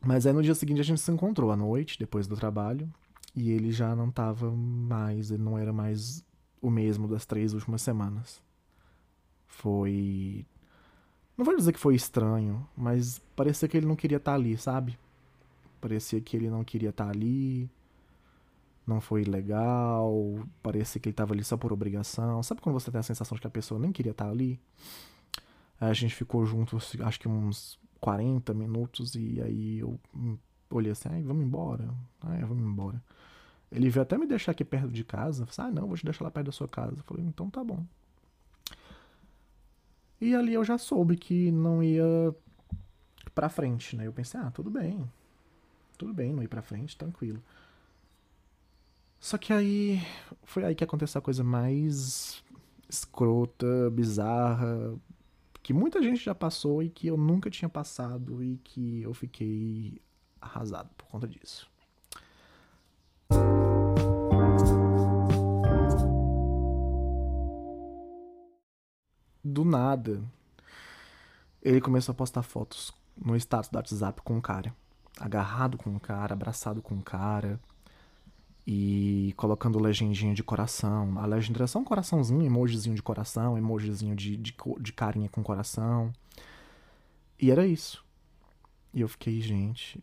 Mas 0.01 0.25
aí 0.25 0.33
no 0.33 0.41
dia 0.41 0.55
seguinte 0.55 0.81
a 0.81 0.83
gente 0.83 1.01
se 1.01 1.11
encontrou 1.11 1.51
à 1.51 1.55
noite, 1.55 1.99
depois 1.99 2.25
do 2.25 2.35
trabalho. 2.35 2.89
E 3.35 3.51
ele 3.51 3.71
já 3.71 3.95
não 3.95 4.09
tava 4.09 4.49
mais, 4.49 5.29
ele 5.29 5.43
não 5.43 5.55
era 5.55 5.71
mais 5.71 6.25
o 6.59 6.71
mesmo 6.71 7.07
das 7.07 7.27
três 7.27 7.53
últimas 7.53 7.83
semanas. 7.83 8.41
Foi 9.45 10.45
não 11.37 11.45
vou 11.45 11.55
dizer 11.55 11.71
que 11.73 11.79
foi 11.79 11.93
estranho, 11.93 12.67
mas 12.75 13.21
parecia 13.35 13.67
que 13.67 13.77
ele 13.77 13.85
não 13.85 13.95
queria 13.95 14.17
estar 14.17 14.31
tá 14.31 14.35
ali, 14.35 14.57
sabe? 14.57 14.97
Parecia 15.79 16.19
que 16.19 16.35
ele 16.35 16.49
não 16.49 16.63
queria 16.63 16.89
estar 16.89 17.05
tá 17.05 17.11
ali. 17.11 17.69
Não 18.85 18.99
foi 18.99 19.23
legal. 19.23 20.39
Parecia 20.63 20.99
que 20.99 21.09
ele 21.09 21.13
estava 21.13 21.33
ali 21.33 21.43
só 21.43 21.57
por 21.57 21.71
obrigação. 21.71 22.41
Sabe 22.43 22.61
quando 22.61 22.73
você 22.73 22.91
tem 22.91 22.99
a 22.99 23.03
sensação 23.03 23.35
de 23.35 23.41
que 23.41 23.47
a 23.47 23.51
pessoa 23.51 23.79
nem 23.79 23.91
queria 23.91 24.11
estar 24.11 24.29
ali? 24.29 24.59
A 25.79 25.93
gente 25.93 26.13
ficou 26.13 26.45
junto, 26.45 26.77
acho 26.77 27.19
que 27.19 27.27
uns 27.27 27.79
40 28.01 28.53
minutos, 28.53 29.15
e 29.15 29.41
aí 29.41 29.79
eu 29.79 29.99
olhei 30.69 30.91
assim, 30.91 31.09
ai, 31.09 31.23
vamos 31.23 31.45
embora. 31.45 31.89
Ai, 32.21 32.41
vamos 32.41 32.63
embora. 32.63 33.01
Ele 33.71 33.89
veio 33.89 34.01
até 34.01 34.17
me 34.17 34.25
deixar 34.25 34.51
aqui 34.51 34.65
perto 34.65 34.89
de 34.89 35.03
casa. 35.03 35.45
Falei, 35.45 35.71
ah, 35.71 35.75
não, 35.75 35.87
vou 35.87 35.95
te 35.95 36.03
deixar 36.03 36.23
lá 36.23 36.31
perto 36.31 36.47
da 36.47 36.51
sua 36.51 36.67
casa. 36.67 36.97
Eu 36.97 37.03
falei, 37.03 37.23
então 37.23 37.49
tá 37.49 37.63
bom. 37.63 37.85
E 40.19 40.35
ali 40.35 40.53
eu 40.53 40.63
já 40.63 40.77
soube 40.77 41.15
que 41.15 41.51
não 41.51 41.81
ia 41.81 42.35
pra 43.33 43.47
frente, 43.47 43.95
né? 43.95 44.07
Eu 44.07 44.13
pensei, 44.13 44.39
ah, 44.39 44.51
tudo 44.51 44.69
bem. 44.69 45.09
Tudo 45.97 46.13
bem, 46.13 46.33
não 46.33 46.43
ir 46.43 46.47
pra 46.47 46.61
frente, 46.61 46.97
tranquilo. 46.97 47.41
Só 49.19 49.37
que 49.37 49.51
aí 49.51 50.01
foi 50.43 50.63
aí 50.63 50.73
que 50.73 50.83
aconteceu 50.83 51.19
a 51.19 51.21
coisa 51.21 51.43
mais 51.43 52.43
escrota, 52.89 53.89
bizarra, 53.91 54.97
que 55.61 55.73
muita 55.73 56.01
gente 56.01 56.23
já 56.23 56.33
passou 56.33 56.81
e 56.81 56.89
que 56.89 57.07
eu 57.07 57.17
nunca 57.17 57.49
tinha 57.49 57.69
passado 57.69 58.43
e 58.43 58.57
que 58.63 59.01
eu 59.01 59.13
fiquei 59.13 60.01
arrasado 60.41 60.89
por 60.97 61.05
conta 61.07 61.27
disso. 61.27 61.69
Do 69.43 69.65
nada, 69.65 70.23
ele 71.61 71.81
começou 71.81 72.13
a 72.13 72.15
postar 72.15 72.43
fotos 72.43 72.93
no 73.17 73.35
status 73.35 73.69
do 73.69 73.75
WhatsApp 73.75 74.21
com 74.21 74.37
um 74.37 74.41
cara. 74.41 74.73
Agarrado 75.19 75.77
com 75.77 75.89
um 75.89 75.99
cara, 75.99 76.33
abraçado 76.33 76.81
com 76.81 76.95
um 76.95 77.01
cara. 77.01 77.59
E 78.71 79.33
colocando 79.35 79.79
legendinha 79.79 80.31
de 80.31 80.43
coração. 80.43 81.17
A 81.17 81.25
legenda 81.25 81.57
era 81.57 81.65
só 81.65 81.79
um 81.79 81.83
coraçãozinho, 81.83 82.43
emojizinho 82.43 82.95
de 82.95 83.01
coração, 83.01 83.57
emojizinho 83.57 84.15
de, 84.15 84.37
de, 84.37 84.55
de 84.79 84.93
carinha 84.93 85.27
com 85.27 85.41
coração. 85.41 86.13
E 87.41 87.49
era 87.49 87.65
isso. 87.65 88.05
E 88.93 89.01
eu 89.01 89.07
fiquei, 89.07 89.41
gente. 89.41 89.99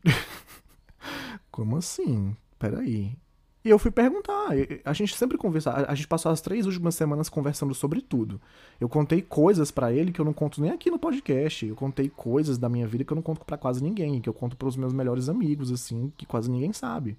como 1.48 1.76
assim? 1.76 2.36
Peraí. 2.58 3.16
E 3.64 3.70
eu 3.70 3.78
fui 3.78 3.92
perguntar. 3.92 4.48
A 4.84 4.92
gente 4.92 5.14
sempre 5.14 5.38
conversa. 5.38 5.86
A 5.88 5.94
gente 5.94 6.08
passou 6.08 6.32
as 6.32 6.40
três 6.40 6.66
últimas 6.66 6.96
semanas 6.96 7.28
conversando 7.28 7.72
sobre 7.72 8.00
tudo. 8.00 8.40
Eu 8.80 8.88
contei 8.88 9.22
coisas 9.22 9.70
para 9.70 9.92
ele 9.92 10.10
que 10.10 10.20
eu 10.20 10.24
não 10.24 10.32
conto 10.32 10.60
nem 10.60 10.72
aqui 10.72 10.90
no 10.90 10.98
podcast. 10.98 11.64
Eu 11.64 11.76
contei 11.76 12.08
coisas 12.08 12.58
da 12.58 12.68
minha 12.68 12.88
vida 12.88 13.04
que 13.04 13.12
eu 13.12 13.16
não 13.16 13.22
conto 13.22 13.44
para 13.44 13.56
quase 13.56 13.80
ninguém. 13.80 14.20
Que 14.20 14.28
eu 14.28 14.34
conto 14.34 14.56
para 14.56 14.66
os 14.66 14.76
meus 14.76 14.92
melhores 14.92 15.28
amigos, 15.28 15.70
assim, 15.70 16.12
que 16.16 16.26
quase 16.26 16.50
ninguém 16.50 16.72
sabe. 16.72 17.16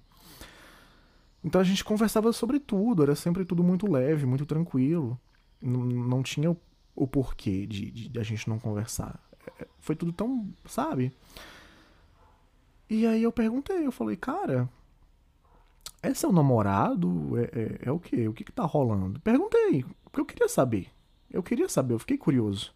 Então 1.42 1.60
a 1.60 1.64
gente 1.64 1.84
conversava 1.84 2.32
sobre 2.32 2.58
tudo. 2.58 3.02
Era 3.02 3.14
sempre 3.14 3.44
tudo 3.44 3.62
muito 3.62 3.90
leve, 3.90 4.26
muito 4.26 4.46
tranquilo. 4.46 5.18
Não, 5.60 5.80
não 5.80 6.22
tinha 6.22 6.50
o, 6.50 6.56
o 6.94 7.06
porquê 7.06 7.66
de, 7.66 7.90
de, 7.90 8.08
de 8.08 8.18
a 8.18 8.22
gente 8.22 8.48
não 8.48 8.58
conversar. 8.58 9.20
É, 9.58 9.66
foi 9.78 9.94
tudo 9.94 10.12
tão. 10.12 10.48
Sabe? 10.66 11.12
E 12.90 13.06
aí 13.06 13.22
eu 13.22 13.32
perguntei, 13.32 13.86
eu 13.86 13.92
falei, 13.92 14.16
cara, 14.16 14.68
é 16.02 16.14
seu 16.14 16.32
namorado? 16.32 17.38
É, 17.38 17.42
é, 17.42 17.78
é 17.88 17.92
o 17.92 17.98
quê? 17.98 18.26
O 18.28 18.32
que 18.32 18.44
que 18.44 18.52
tá 18.52 18.64
rolando? 18.64 19.20
Perguntei, 19.20 19.84
porque 20.04 20.20
eu 20.20 20.26
queria 20.26 20.48
saber. 20.48 20.88
Eu 21.30 21.42
queria 21.42 21.68
saber, 21.68 21.94
eu 21.94 21.98
fiquei 21.98 22.16
curioso. 22.16 22.74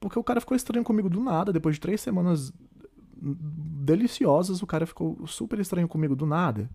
Porque 0.00 0.18
o 0.18 0.24
cara 0.24 0.40
ficou 0.40 0.56
estranho 0.56 0.84
comigo 0.84 1.08
do 1.08 1.20
nada, 1.20 1.52
depois 1.52 1.76
de 1.76 1.80
três 1.80 2.00
semanas 2.00 2.52
deliciosas, 3.16 4.60
o 4.60 4.66
cara 4.66 4.86
ficou 4.86 5.26
super 5.26 5.58
estranho 5.60 5.88
comigo 5.88 6.16
do 6.16 6.26
nada. 6.26 6.68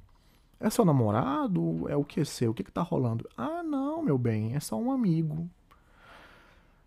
É 0.59 0.69
seu 0.69 0.83
namorado? 0.83 1.87
É 1.87 1.95
o 1.95 2.03
que 2.03 2.23
seu? 2.25 2.51
O 2.51 2.53
que 2.53 2.63
que 2.63 2.71
tá 2.71 2.81
rolando? 2.81 3.27
Ah, 3.37 3.63
não, 3.63 4.03
meu 4.03 4.17
bem, 4.17 4.55
é 4.55 4.59
só 4.59 4.77
um 4.77 4.91
amigo. 4.91 5.49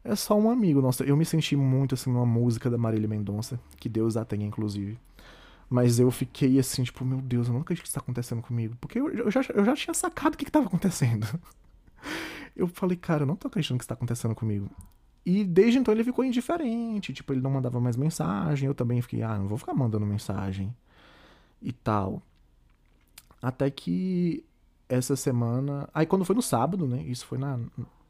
É 0.05 0.15
só 0.17 0.39
um 0.39 0.51
amigo. 0.51 0.83
Nossa, 0.83 1.05
eu 1.05 1.17
me 1.17 1.25
senti 1.25 1.57
muito 1.57 1.95
assim 1.95 2.11
numa 2.11 2.27
música 2.27 2.69
da 2.69 2.77
Marília 2.77 3.09
Mendonça, 3.09 3.59
que 3.79 3.89
Deus 3.89 4.17
a 4.17 4.25
tenha, 4.25 4.47
inclusive. 4.47 4.99
Mas 5.71 5.99
eu 5.99 6.11
fiquei 6.11 6.59
assim, 6.59 6.83
tipo, 6.83 7.05
meu 7.05 7.21
Deus, 7.23 7.47
eu 7.49 7.55
não 7.55 7.63
acredito 7.63 7.83
que 7.83 7.89
isso 7.89 7.95
tá 7.95 8.01
acontecendo 8.01 8.43
comigo. 8.43 8.77
Porque 8.81 8.99
eu, 9.01 9.09
eu, 9.11 9.31
já, 9.31 9.41
eu 9.55 9.65
já 9.65 9.75
tinha 9.75 9.95
sacado 9.95 10.35
o 10.35 10.37
que, 10.37 10.45
que 10.45 10.51
tava 10.51 10.67
acontecendo. 10.67 11.27
Eu 12.55 12.69
falei, 12.69 12.99
cara, 12.99 13.23
eu 13.23 13.27
não 13.27 13.35
tô 13.35 13.49
acreditando 13.49 13.79
que 13.79 13.85
isso 13.85 13.89
tá 13.89 13.95
acontecendo 13.95 14.35
comigo. 14.35 14.69
E 15.25 15.43
desde 15.43 15.79
então 15.79 15.95
ele 15.95 16.05
ficou 16.05 16.23
indiferente. 16.23 17.11
Tipo, 17.11 17.33
ele 17.33 17.41
não 17.41 17.51
mandava 17.51 17.81
mais 17.81 17.97
mensagem. 17.97 18.67
Eu 18.67 18.75
também 18.75 19.01
fiquei, 19.01 19.23
ah, 19.23 19.39
não 19.39 19.49
vou 19.49 19.57
ficar 19.57 19.73
mandando 19.73 20.05
mensagem. 20.05 20.75
E 21.63 21.73
tal. 21.73 22.23
Até 23.43 23.71
que 23.71 24.45
essa 24.89 25.17
semana. 25.17 25.89
Aí 25.93 26.07
quando 26.07 26.25
foi 26.25 26.37
no 26.37 26.43
sábado, 26.43 26.87
né? 26.87 27.03
Isso 27.03 27.27
foi 27.27 27.37
na, 27.37 27.59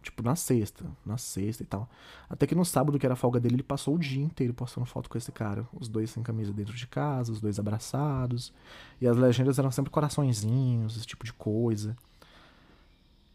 Tipo, 0.03 0.23
na 0.23 0.35
sexta. 0.35 0.85
Na 1.07 1.17
sexta 1.17 1.63
e 1.63 1.67
tal. 1.67 1.89
Até 2.29 2.47
que 2.47 2.55
no 2.55 2.65
sábado, 2.65 2.99
que 2.99 3.07
era 3.07 3.13
a 3.13 3.17
folga 3.17 3.39
dele, 3.39 3.57
ele 3.57 3.63
passou 3.63 3.95
o 3.95 3.99
dia 3.99 4.23
inteiro 4.23 4.53
postando 4.53 4.85
foto 4.85 5.09
com 5.09 5.17
esse 5.17 5.31
cara. 5.31 5.67
Os 5.73 5.89
dois 5.89 6.11
sem 6.11 6.23
camisa 6.23 6.53
dentro 6.53 6.75
de 6.75 6.87
casa, 6.89 7.31
os 7.31 7.41
dois 7.41 7.59
abraçados. 7.59 8.53
E 9.01 9.07
as 9.07 9.17
legendas 9.17 9.59
eram 9.59 9.71
sempre 9.71 9.93
coraçõezinhos, 9.93 10.97
esse 10.97 11.07
tipo 11.07 11.25
de 11.25 11.33
coisa. 11.33 11.97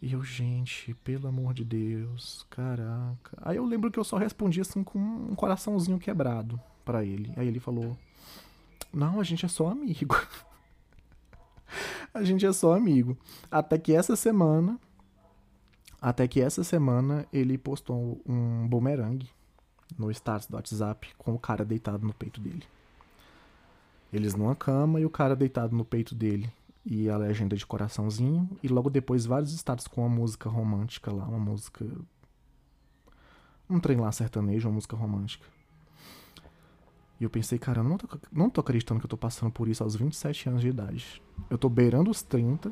E 0.02 0.12
eu, 0.12 0.22
gente, 0.24 0.94
pelo 1.06 1.28
amor 1.28 1.54
de 1.54 1.64
Deus, 1.64 2.46
caraca. 2.50 3.38
Aí 3.42 3.56
eu 3.58 3.66
lembro 3.66 3.90
que 3.90 3.98
eu 3.98 4.04
só 4.04 4.18
respondi 4.18 4.60
assim 4.60 4.84
com 4.84 5.00
um 5.00 5.36
coraçãozinho 5.36 5.98
quebrado 5.98 6.60
para 6.84 7.04
ele. 7.04 7.32
Aí 7.38 7.48
ele 7.48 7.62
falou: 7.62 7.98
Não, 8.94 9.22
a 9.22 9.24
gente 9.24 9.46
é 9.46 9.48
só 9.48 9.70
amigo. 9.70 10.16
a 12.14 12.24
gente 12.24 12.46
é 12.46 12.54
só 12.54 12.76
amigo. 12.76 13.18
Até 13.50 13.78
que 13.78 13.94
essa 13.94 14.16
semana 14.16 14.80
até 16.02 16.28
que 16.28 16.40
essa 16.40 16.64
semana 16.64 17.26
ele 17.34 17.58
postou 17.58 18.22
um 18.26 18.68
bumerangue 18.68 19.30
no 19.98 20.12
status 20.12 20.48
do 20.48 20.56
WhatsApp 20.56 21.10
com 21.18 21.34
o 21.34 21.40
cara 21.40 21.66
deitado 21.66 22.06
no 22.06 22.14
peito 22.14 22.40
dele. 22.40 22.64
Eles 24.14 24.36
numa 24.36 24.56
cama 24.56 25.00
e 25.00 25.06
o 25.06 25.10
cara 25.10 25.36
deitado 25.36 25.76
no 25.76 25.84
peito 25.84 26.14
dele. 26.14 26.52
E 26.86 27.10
a 27.10 27.18
legenda 27.18 27.56
de 27.56 27.66
coraçãozinho. 27.66 28.50
E 28.62 28.68
logo 28.68 28.90
depois 28.90 29.26
vários 29.26 29.52
status 29.54 29.88
com 29.88 30.02
uma 30.02 30.10
música 30.10 30.50
romântica 30.50 31.12
lá, 31.12 31.26
uma 31.26 31.40
música. 31.40 31.86
Um 33.70 33.80
trem 33.80 33.98
lá 33.98 34.12
sertanejo, 34.12 34.70
uma 34.70 34.76
música 34.76 34.96
romântica. 34.96 35.46
E 37.20 37.24
eu 37.24 37.30
pensei, 37.30 37.58
cara, 37.58 37.80
eu 37.80 37.84
não 37.84 37.98
tô, 37.98 38.08
não 38.32 38.50
tô 38.50 38.62
acreditando 38.62 39.00
que 39.00 39.06
eu 39.06 39.10
tô 39.10 39.18
passando 39.18 39.52
por 39.52 39.68
isso 39.68 39.84
aos 39.84 39.96
27 39.96 40.50
anos 40.50 40.62
de 40.62 40.70
idade. 40.70 41.22
Eu 41.50 41.58
tô 41.58 41.68
beirando 41.68 42.12
os 42.12 42.22
30 42.22 42.72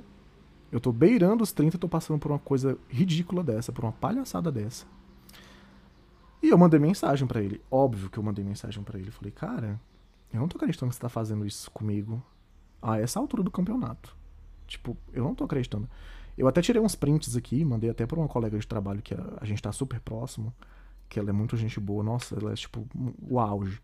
eu 0.72 0.80
tô 0.82 0.92
beirando 0.92 1.42
os 1.42 1.54
30 1.54 1.78
e 1.78 1.80
tô 1.80 1.88
passando 1.88 2.20
por 2.20 2.32
uma 2.32 2.40
coisa 2.40 2.78
ridícula 2.90 3.42
dessa, 3.42 3.72
por 3.72 3.86
uma 3.86 3.94
palhaçada 3.94 4.52
dessa. 4.52 4.86
E 6.42 6.50
eu 6.50 6.58
mandei 6.58 6.78
mensagem 6.80 7.26
para 7.26 7.42
ele. 7.42 7.62
Óbvio 7.72 8.10
que 8.10 8.20
eu 8.20 8.24
mandei 8.24 8.44
mensagem 8.44 8.84
para 8.84 9.00
ele. 9.00 9.10
Falei, 9.10 9.32
cara, 9.32 9.80
eu 10.34 10.40
não 10.40 10.50
tô 10.50 10.58
acreditando 10.58 10.90
que 10.90 10.96
você 10.96 11.02
tá 11.02 11.08
fazendo 11.08 11.46
isso 11.46 11.72
comigo 11.72 12.22
a 12.82 13.00
essa 13.00 13.20
altura 13.20 13.42
do 13.42 13.50
campeonato. 13.50 14.16
Tipo, 14.68 14.98
eu 15.14 15.24
não 15.24 15.34
tô 15.34 15.46
acreditando. 15.46 15.90
Eu 16.38 16.48
até 16.48 16.62
tirei 16.62 16.82
uns 16.82 16.94
prints 16.94 17.38
aqui, 17.38 17.64
mandei 17.64 17.90
até 17.90 18.06
pra 18.06 18.20
uma 18.20 18.28
colega 18.28 18.60
de 18.60 18.68
trabalho 18.68 19.02
que 19.02 19.14
a, 19.14 19.38
a 19.40 19.46
gente 19.46 19.62
tá 19.62 19.72
super 19.72 20.02
próximo, 20.02 20.54
que 21.08 21.18
ela 21.18 21.30
é 21.30 21.34
muito 21.34 21.56
gente 21.56 21.80
boa. 21.80 22.04
Nossa, 22.04 22.36
ela 22.38 22.52
é 22.52 22.56
tipo 22.56 22.86
o 23.22 23.40
auge. 23.40 23.82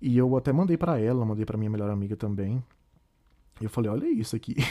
E 0.00 0.16
eu 0.16 0.36
até 0.36 0.52
mandei 0.52 0.76
para 0.76 0.98
ela, 0.98 1.24
mandei 1.24 1.44
para 1.44 1.58
minha 1.58 1.70
melhor 1.70 1.90
amiga 1.90 2.16
também. 2.16 2.62
E 3.60 3.64
eu 3.64 3.70
falei, 3.70 3.90
olha 3.90 4.08
isso 4.08 4.34
aqui. 4.34 4.56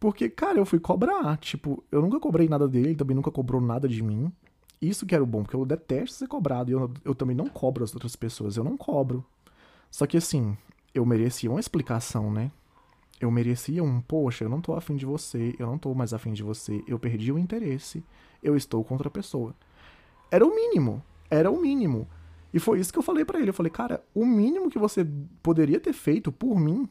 Porque, 0.00 0.28
cara, 0.28 0.58
eu 0.58 0.64
fui 0.64 0.78
cobrar. 0.78 1.36
Tipo, 1.38 1.82
eu 1.90 2.00
nunca 2.00 2.20
cobrei 2.20 2.48
nada 2.48 2.68
dele, 2.68 2.88
ele 2.88 2.96
também 2.96 3.16
nunca 3.16 3.30
cobrou 3.30 3.60
nada 3.60 3.88
de 3.88 4.02
mim. 4.02 4.32
Isso 4.80 5.04
que 5.04 5.14
era 5.14 5.24
o 5.24 5.26
bom, 5.26 5.42
porque 5.42 5.56
eu 5.56 5.66
detesto 5.66 6.16
ser 6.16 6.28
cobrado. 6.28 6.70
E 6.70 6.72
eu, 6.72 6.90
eu 7.04 7.14
também 7.14 7.36
não 7.36 7.48
cobro 7.48 7.82
as 7.82 7.92
outras 7.92 8.14
pessoas, 8.14 8.56
eu 8.56 8.62
não 8.62 8.76
cobro. 8.76 9.24
Só 9.90 10.06
que 10.06 10.16
assim, 10.16 10.56
eu 10.94 11.04
merecia 11.04 11.50
uma 11.50 11.60
explicação, 11.60 12.32
né? 12.32 12.52
Eu 13.20 13.30
merecia 13.30 13.82
um, 13.82 14.00
poxa, 14.00 14.44
eu 14.44 14.48
não 14.48 14.60
tô 14.60 14.74
afim 14.74 14.94
de 14.94 15.04
você, 15.04 15.56
eu 15.58 15.66
não 15.66 15.76
tô 15.76 15.92
mais 15.92 16.14
afim 16.14 16.32
de 16.32 16.44
você, 16.44 16.84
eu 16.86 17.00
perdi 17.00 17.32
o 17.32 17.38
interesse, 17.38 18.04
eu 18.40 18.56
estou 18.56 18.84
contra 18.84 19.08
a 19.08 19.10
pessoa. 19.10 19.52
Era 20.30 20.46
o 20.46 20.54
mínimo, 20.54 21.02
era 21.28 21.50
o 21.50 21.60
mínimo. 21.60 22.06
E 22.52 22.58
foi 22.58 22.80
isso 22.80 22.92
que 22.92 22.98
eu 22.98 23.02
falei 23.02 23.24
para 23.24 23.38
ele. 23.38 23.50
Eu 23.50 23.54
falei, 23.54 23.70
cara, 23.70 24.02
o 24.14 24.24
mínimo 24.24 24.70
que 24.70 24.78
você 24.78 25.06
poderia 25.42 25.78
ter 25.78 25.92
feito 25.92 26.32
por 26.32 26.58
mim 26.58 26.88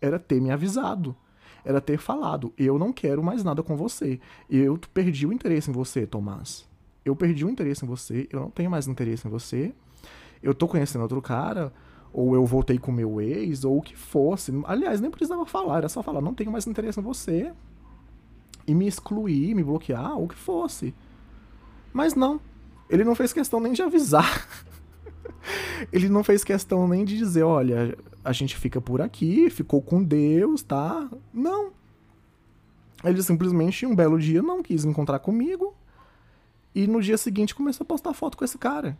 era 0.00 0.18
ter 0.18 0.40
me 0.40 0.50
avisado 0.50 1.16
era 1.64 1.80
ter 1.80 1.98
falado: 1.98 2.52
eu 2.56 2.78
não 2.78 2.92
quero 2.92 3.22
mais 3.22 3.44
nada 3.44 3.62
com 3.62 3.76
você. 3.76 4.20
Eu 4.48 4.78
perdi 4.92 5.26
o 5.26 5.32
interesse 5.32 5.70
em 5.70 5.72
você, 5.72 6.06
Tomás. 6.06 6.68
Eu 7.04 7.16
perdi 7.16 7.44
o 7.44 7.50
interesse 7.50 7.84
em 7.84 7.88
você, 7.88 8.28
eu 8.30 8.40
não 8.40 8.50
tenho 8.50 8.70
mais 8.70 8.86
interesse 8.86 9.26
em 9.26 9.30
você. 9.30 9.72
Eu 10.42 10.54
tô 10.54 10.68
conhecendo 10.68 11.02
outro 11.02 11.20
cara, 11.22 11.72
ou 12.12 12.34
eu 12.34 12.44
voltei 12.44 12.78
com 12.78 12.92
meu 12.92 13.20
ex, 13.20 13.64
ou 13.64 13.78
o 13.78 13.82
que 13.82 13.96
fosse. 13.96 14.52
Aliás, 14.64 15.00
nem 15.00 15.10
precisava 15.10 15.46
falar, 15.46 15.78
era 15.78 15.88
só 15.88 16.02
falar: 16.02 16.20
não 16.20 16.34
tenho 16.34 16.52
mais 16.52 16.66
interesse 16.66 17.00
em 17.00 17.02
você. 17.02 17.52
E 18.66 18.74
me 18.74 18.86
excluir, 18.86 19.54
me 19.54 19.64
bloquear, 19.64 20.16
ou 20.16 20.24
o 20.24 20.28
que 20.28 20.34
fosse. 20.34 20.94
Mas 21.92 22.14
não. 22.14 22.40
Ele 22.88 23.04
não 23.04 23.14
fez 23.14 23.32
questão 23.32 23.60
nem 23.60 23.72
de 23.72 23.82
avisar. 23.82 24.46
ele 25.92 26.08
não 26.08 26.24
fez 26.24 26.44
questão 26.44 26.86
nem 26.88 27.04
de 27.04 27.16
dizer, 27.16 27.42
olha, 27.42 27.96
a 28.24 28.32
gente 28.32 28.56
fica 28.56 28.80
por 28.80 29.00
aqui, 29.00 29.50
ficou 29.50 29.80
com 29.80 30.02
Deus, 30.02 30.62
tá? 30.62 31.08
Não. 31.32 31.72
Ele 33.02 33.22
simplesmente, 33.22 33.86
um 33.86 33.94
belo 33.94 34.18
dia, 34.18 34.42
não 34.42 34.62
quis 34.62 34.84
encontrar 34.84 35.20
comigo 35.20 35.74
E 36.74 36.86
no 36.86 37.00
dia 37.00 37.16
seguinte 37.16 37.54
começou 37.54 37.84
a 37.84 37.88
postar 37.88 38.12
foto 38.12 38.36
com 38.36 38.44
esse 38.44 38.58
cara. 38.58 38.96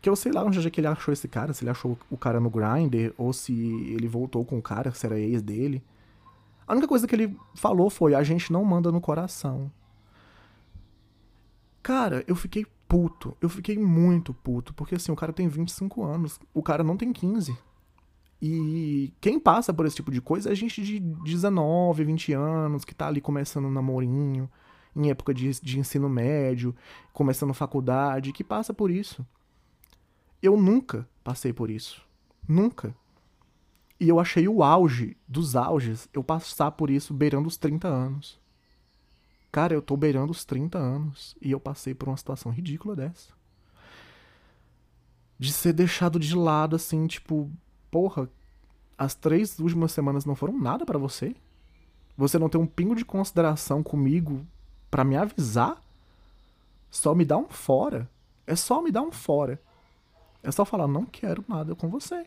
Que 0.00 0.08
eu 0.08 0.16
sei 0.16 0.32
lá 0.32 0.44
onde 0.44 0.66
é 0.66 0.70
que 0.70 0.80
ele 0.80 0.86
achou 0.86 1.12
esse 1.12 1.28
cara, 1.28 1.52
se 1.52 1.62
ele 1.62 1.70
achou 1.70 1.98
o 2.10 2.16
cara 2.16 2.40
no 2.40 2.50
Grindr, 2.50 3.12
ou 3.16 3.32
se 3.32 3.52
ele 3.52 4.08
voltou 4.08 4.44
com 4.44 4.58
o 4.58 4.62
cara, 4.62 4.92
se 4.92 5.06
era 5.06 5.18
ex 5.18 5.40
dele. 5.40 5.82
A 6.66 6.72
única 6.72 6.88
coisa 6.88 7.06
que 7.06 7.14
ele 7.14 7.36
falou 7.54 7.88
foi: 7.88 8.14
a 8.14 8.22
gente 8.22 8.52
não 8.52 8.64
manda 8.64 8.90
no 8.90 9.00
coração. 9.00 9.70
Cara, 11.82 12.24
eu 12.26 12.34
fiquei 12.34 12.66
puto. 12.94 13.36
Eu 13.40 13.48
fiquei 13.48 13.76
muito 13.76 14.32
puto. 14.32 14.72
Porque 14.72 14.94
assim, 14.94 15.10
o 15.10 15.16
cara 15.16 15.32
tem 15.32 15.48
25 15.48 16.04
anos. 16.04 16.38
O 16.54 16.62
cara 16.62 16.84
não 16.84 16.96
tem 16.96 17.12
15. 17.12 17.56
E 18.40 19.12
quem 19.20 19.40
passa 19.40 19.74
por 19.74 19.84
esse 19.84 19.96
tipo 19.96 20.12
de 20.12 20.20
coisa 20.20 20.52
é 20.52 20.54
gente 20.54 20.80
de 20.80 21.00
19, 21.00 22.04
20 22.04 22.32
anos, 22.34 22.84
que 22.84 22.94
tá 22.94 23.08
ali 23.08 23.20
começando 23.20 23.68
namorinho, 23.68 24.48
em 24.94 25.10
época 25.10 25.34
de, 25.34 25.50
de 25.60 25.80
ensino 25.80 26.08
médio, 26.08 26.72
começando 27.12 27.52
faculdade, 27.52 28.32
que 28.32 28.44
passa 28.44 28.72
por 28.72 28.92
isso. 28.92 29.26
Eu 30.40 30.56
nunca 30.56 31.08
passei 31.24 31.52
por 31.52 31.70
isso. 31.70 32.00
Nunca. 32.46 32.94
E 33.98 34.08
eu 34.08 34.20
achei 34.20 34.46
o 34.46 34.62
auge 34.62 35.16
dos 35.26 35.56
auges 35.56 36.08
eu 36.12 36.22
passar 36.22 36.70
por 36.70 36.90
isso 36.90 37.12
beirando 37.12 37.48
os 37.48 37.56
30 37.56 37.88
anos. 37.88 38.38
Cara, 39.54 39.72
eu 39.72 39.80
tô 39.80 39.96
beirando 39.96 40.32
os 40.32 40.44
30 40.44 40.78
anos 40.78 41.36
e 41.40 41.52
eu 41.52 41.60
passei 41.60 41.94
por 41.94 42.08
uma 42.08 42.16
situação 42.16 42.50
ridícula 42.50 42.96
dessa. 42.96 43.32
De 45.38 45.52
ser 45.52 45.72
deixado 45.72 46.18
de 46.18 46.34
lado, 46.34 46.74
assim, 46.74 47.06
tipo, 47.06 47.48
porra, 47.88 48.28
as 48.98 49.14
três 49.14 49.60
últimas 49.60 49.92
semanas 49.92 50.24
não 50.24 50.34
foram 50.34 50.58
nada 50.58 50.84
para 50.84 50.98
você? 50.98 51.36
Você 52.16 52.36
não 52.36 52.48
tem 52.48 52.60
um 52.60 52.66
pingo 52.66 52.96
de 52.96 53.04
consideração 53.04 53.80
comigo 53.80 54.44
para 54.90 55.04
me 55.04 55.16
avisar? 55.16 55.80
Só 56.90 57.14
me 57.14 57.24
dá 57.24 57.38
um 57.38 57.48
fora. 57.48 58.10
É 58.48 58.56
só 58.56 58.82
me 58.82 58.90
dar 58.90 59.02
um 59.02 59.12
fora. 59.12 59.62
É 60.42 60.50
só 60.50 60.64
falar, 60.64 60.88
não 60.88 61.06
quero 61.06 61.44
nada 61.46 61.76
com 61.76 61.88
você. 61.88 62.26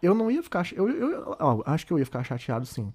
Eu 0.00 0.14
não 0.14 0.30
ia 0.30 0.44
ficar. 0.44 0.64
Eu, 0.72 0.88
eu, 0.88 1.10
eu, 1.10 1.62
acho 1.66 1.84
que 1.84 1.92
eu 1.92 1.98
ia 1.98 2.04
ficar 2.04 2.22
chateado, 2.22 2.66
sim. 2.66 2.94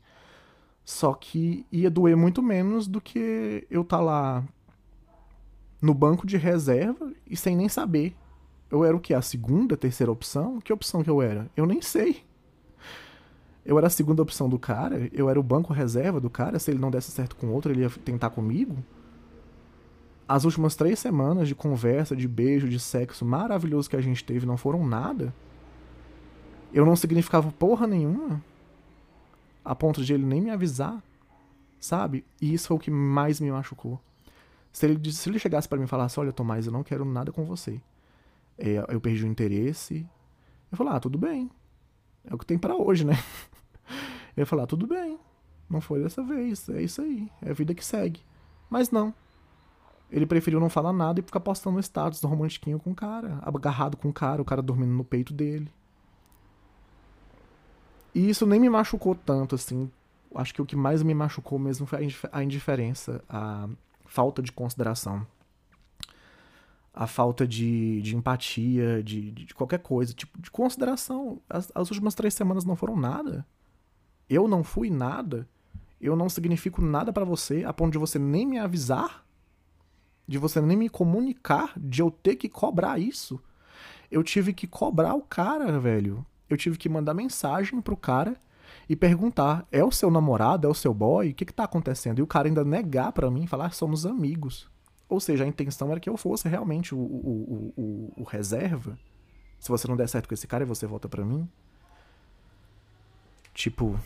Só 0.85 1.13
que 1.13 1.65
ia 1.71 1.89
doer 1.89 2.17
muito 2.17 2.41
menos 2.41 2.87
do 2.87 2.99
que 2.99 3.65
eu 3.69 3.83
tá 3.83 3.99
lá 4.01 4.43
no 5.81 5.93
banco 5.93 6.27
de 6.27 6.37
reserva 6.37 7.11
e 7.29 7.35
sem 7.37 7.55
nem 7.55 7.69
saber. 7.69 8.15
Eu 8.69 8.83
era 8.83 8.95
o 8.95 8.99
que? 8.99 9.13
A 9.13 9.21
segunda, 9.21 9.77
terceira 9.77 10.11
opção? 10.11 10.59
Que 10.59 10.73
opção 10.73 11.03
que 11.03 11.09
eu 11.09 11.21
era? 11.21 11.49
Eu 11.55 11.65
nem 11.65 11.81
sei. 11.81 12.23
Eu 13.65 13.77
era 13.77 13.87
a 13.87 13.89
segunda 13.89 14.21
opção 14.21 14.49
do 14.49 14.59
cara, 14.59 15.09
eu 15.13 15.29
era 15.29 15.39
o 15.39 15.43
banco 15.43 15.71
reserva 15.71 16.19
do 16.19 16.29
cara, 16.29 16.59
se 16.59 16.69
ele 16.69 16.79
não 16.79 16.91
desse 16.91 17.11
certo 17.11 17.35
com 17.37 17.47
outro, 17.47 17.71
ele 17.71 17.81
ia 17.81 17.89
tentar 17.89 18.29
comigo. 18.29 18.75
As 20.27 20.43
últimas 20.43 20.75
três 20.75 20.99
semanas 20.99 21.47
de 21.47 21.55
conversa, 21.55 22.13
de 22.13 22.27
beijo, 22.27 22.67
de 22.67 22.79
sexo 22.79 23.23
maravilhoso 23.23 23.89
que 23.89 23.95
a 23.95 24.01
gente 24.01 24.23
teve 24.23 24.45
não 24.45 24.57
foram 24.57 24.85
nada. 24.85 25.33
Eu 26.73 26.85
não 26.85 26.95
significava 26.95 27.51
porra 27.53 27.87
nenhuma 27.87 28.41
a 29.63 29.75
ponto 29.75 30.03
de 30.03 30.13
ele 30.13 30.25
nem 30.25 30.41
me 30.41 30.49
avisar, 30.49 31.01
sabe? 31.79 32.25
E 32.41 32.53
isso 32.53 32.67
foi 32.67 32.77
o 32.77 32.79
que 32.79 32.91
mais 32.91 33.39
me 33.39 33.51
machucou. 33.51 33.99
Se 34.71 34.85
ele, 34.85 35.11
se 35.11 35.29
ele 35.29 35.39
chegasse 35.39 35.67
para 35.67 35.77
mim 35.77 35.85
e 35.85 35.87
falasse: 35.87 36.19
Olha, 36.19 36.31
Tomás, 36.31 36.65
eu 36.65 36.71
não 36.71 36.83
quero 36.83 37.05
nada 37.05 37.31
com 37.31 37.45
você. 37.45 37.79
É, 38.57 38.83
eu 38.89 38.99
perdi 38.99 39.23
o 39.23 39.27
interesse. 39.27 40.07
Eu 40.71 40.77
falar: 40.77 40.95
Ah, 40.95 40.99
tudo 40.99 41.17
bem. 41.17 41.49
É 42.25 42.33
o 42.33 42.37
que 42.37 42.45
tem 42.45 42.57
para 42.57 42.75
hoje, 42.75 43.05
né? 43.05 43.13
Eu 44.35 44.41
ia 44.41 44.45
falar: 44.45 44.65
Tudo 44.65 44.87
bem. 44.87 45.19
Não 45.69 45.79
foi 45.79 46.01
dessa 46.01 46.23
vez. 46.23 46.67
É 46.69 46.81
isso 46.81 47.01
aí. 47.01 47.29
É 47.41 47.51
a 47.51 47.53
vida 47.53 47.73
que 47.73 47.85
segue. 47.85 48.21
Mas 48.69 48.89
não. 48.89 49.13
Ele 50.09 50.25
preferiu 50.25 50.59
não 50.59 50.69
falar 50.69 50.93
nada 50.93 51.19
e 51.19 51.23
ficar 51.23 51.39
postando 51.39 51.79
status 51.79 52.21
do 52.21 52.27
romantiquinho 52.27 52.79
com 52.79 52.91
o 52.91 52.95
cara, 52.95 53.39
agarrado 53.41 53.97
com 53.97 54.09
o 54.09 54.13
cara, 54.13 54.41
o 54.41 54.45
cara 54.45 54.61
dormindo 54.61 54.93
no 54.93 55.03
peito 55.03 55.33
dele. 55.33 55.71
E 58.13 58.29
isso 58.29 58.45
nem 58.45 58.59
me 58.59 58.69
machucou 58.69 59.15
tanto, 59.15 59.55
assim. 59.55 59.89
Acho 60.35 60.53
que 60.53 60.61
o 60.61 60.65
que 60.65 60.75
mais 60.75 61.01
me 61.01 61.13
machucou 61.13 61.57
mesmo 61.57 61.85
foi 61.85 62.07
a 62.31 62.43
indiferença, 62.43 63.23
a 63.27 63.67
falta 64.05 64.41
de 64.41 64.51
consideração. 64.51 65.25
A 66.93 67.07
falta 67.07 67.47
de, 67.47 68.01
de 68.01 68.15
empatia, 68.15 69.01
de, 69.01 69.31
de 69.31 69.53
qualquer 69.55 69.79
coisa, 69.79 70.13
tipo, 70.13 70.39
de 70.39 70.51
consideração. 70.51 71.41
As, 71.49 71.71
as 71.73 71.89
últimas 71.89 72.13
três 72.13 72.35
semanas 72.35 72.63
não 72.63 72.75
foram 72.75 72.95
nada. 72.95 73.45
Eu 74.29 74.47
não 74.47 74.63
fui 74.63 74.91
nada. 74.91 75.47
Eu 75.99 76.15
não 76.15 76.29
significo 76.29 76.81
nada 76.81 77.11
para 77.11 77.25
você, 77.25 77.63
a 77.63 77.73
ponto 77.73 77.93
de 77.93 77.97
você 77.97 78.19
nem 78.19 78.45
me 78.45 78.59
avisar, 78.59 79.25
de 80.27 80.37
você 80.37 80.61
nem 80.61 80.77
me 80.77 80.89
comunicar, 80.89 81.73
de 81.77 82.01
eu 82.01 82.11
ter 82.11 82.35
que 82.35 82.49
cobrar 82.49 82.99
isso. 82.99 83.41
Eu 84.11 84.21
tive 84.21 84.53
que 84.53 84.67
cobrar 84.67 85.15
o 85.15 85.21
cara, 85.21 85.79
velho 85.79 86.25
eu 86.53 86.57
tive 86.57 86.77
que 86.77 86.87
mandar 86.87 87.13
mensagem 87.13 87.81
pro 87.81 87.97
cara 87.97 88.37
e 88.87 88.95
perguntar: 88.95 89.65
é 89.71 89.83
o 89.83 89.91
seu 89.91 90.09
namorado, 90.09 90.67
é 90.67 90.69
o 90.69 90.73
seu 90.73 90.93
boy? 90.93 91.29
O 91.29 91.33
que 91.33 91.45
que 91.45 91.53
tá 91.53 91.63
acontecendo? 91.63 92.19
E 92.19 92.21
o 92.21 92.27
cara 92.27 92.47
ainda 92.47 92.63
negar 92.63 93.11
para 93.11 93.29
mim, 93.29 93.47
falar: 93.47 93.73
somos 93.73 94.05
amigos. 94.05 94.69
Ou 95.09 95.19
seja, 95.19 95.43
a 95.43 95.47
intenção 95.47 95.91
era 95.91 95.99
que 95.99 96.09
eu 96.09 96.17
fosse 96.17 96.47
realmente 96.47 96.95
o, 96.95 96.97
o, 96.97 97.73
o, 97.77 98.13
o 98.21 98.23
reserva. 98.23 98.97
Se 99.59 99.69
você 99.69 99.87
não 99.87 99.95
der 99.95 100.09
certo 100.09 100.27
com 100.27 100.33
esse 100.33 100.47
cara 100.47 100.63
e 100.63 100.67
você 100.67 100.85
volta 100.85 101.07
para 101.07 101.23
mim. 101.23 101.47
Tipo. 103.53 103.99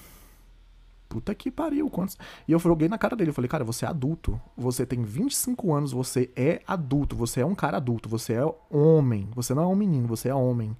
Puta 1.09 1.33
que 1.33 1.49
pariu, 1.49 1.89
quantos. 1.89 2.17
E 2.45 2.51
eu 2.51 2.59
joguei 2.59 2.89
na 2.89 2.97
cara 2.97 3.15
dele. 3.15 3.29
Eu 3.29 3.33
falei, 3.33 3.47
cara, 3.47 3.63
você 3.63 3.85
é 3.85 3.87
adulto. 3.87 4.39
Você 4.57 4.85
tem 4.85 5.01
25 5.03 5.73
anos, 5.73 5.93
você 5.93 6.29
é 6.35 6.61
adulto. 6.67 7.15
Você 7.15 7.39
é 7.39 7.45
um 7.45 7.55
cara 7.55 7.77
adulto. 7.77 8.09
Você 8.09 8.33
é 8.33 8.43
homem. 8.69 9.29
Você 9.33 9.53
não 9.53 9.63
é 9.63 9.67
um 9.67 9.75
menino, 9.75 10.05
você 10.05 10.27
é 10.27 10.35
homem 10.35 10.75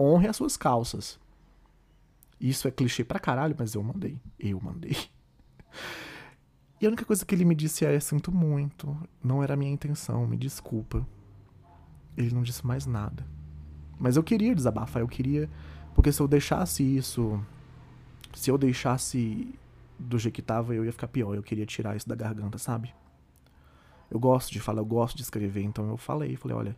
honre 0.00 0.26
as 0.26 0.36
suas 0.36 0.56
calças. 0.56 1.18
Isso 2.40 2.66
é 2.66 2.70
clichê 2.70 3.04
pra 3.04 3.18
caralho, 3.18 3.54
mas 3.58 3.74
eu 3.74 3.82
mandei. 3.82 4.18
Eu 4.38 4.58
mandei. 4.60 4.96
E 6.80 6.86
a 6.86 6.88
única 6.88 7.04
coisa 7.04 7.26
que 7.26 7.34
ele 7.34 7.44
me 7.44 7.54
disse 7.54 7.84
é: 7.84 8.00
sinto 8.00 8.32
muito, 8.32 8.96
não 9.22 9.42
era 9.42 9.52
a 9.52 9.56
minha 9.56 9.70
intenção, 9.70 10.26
me 10.26 10.36
desculpa. 10.36 11.06
Ele 12.16 12.34
não 12.34 12.42
disse 12.42 12.66
mais 12.66 12.86
nada. 12.86 13.26
Mas 13.98 14.16
eu 14.16 14.22
queria 14.22 14.54
desabafar, 14.54 15.02
eu 15.02 15.08
queria. 15.08 15.50
Porque 15.94 16.10
se 16.10 16.22
eu 16.22 16.26
deixasse 16.26 16.82
isso. 16.82 17.38
Se 18.32 18.50
eu 18.50 18.56
deixasse 18.56 19.54
do 19.98 20.18
jeito 20.18 20.36
que 20.36 20.42
tava, 20.42 20.74
eu 20.74 20.84
ia 20.84 20.92
ficar 20.92 21.08
pior. 21.08 21.34
Eu 21.34 21.42
queria 21.42 21.66
tirar 21.66 21.94
isso 21.96 22.08
da 22.08 22.14
garganta, 22.14 22.56
sabe? 22.56 22.94
Eu 24.10 24.18
gosto 24.18 24.50
de 24.50 24.58
falar, 24.58 24.80
eu 24.80 24.86
gosto 24.86 25.16
de 25.16 25.22
escrever, 25.22 25.62
então 25.62 25.88
eu 25.88 25.96
falei, 25.96 26.34
falei, 26.34 26.56
olha, 26.56 26.76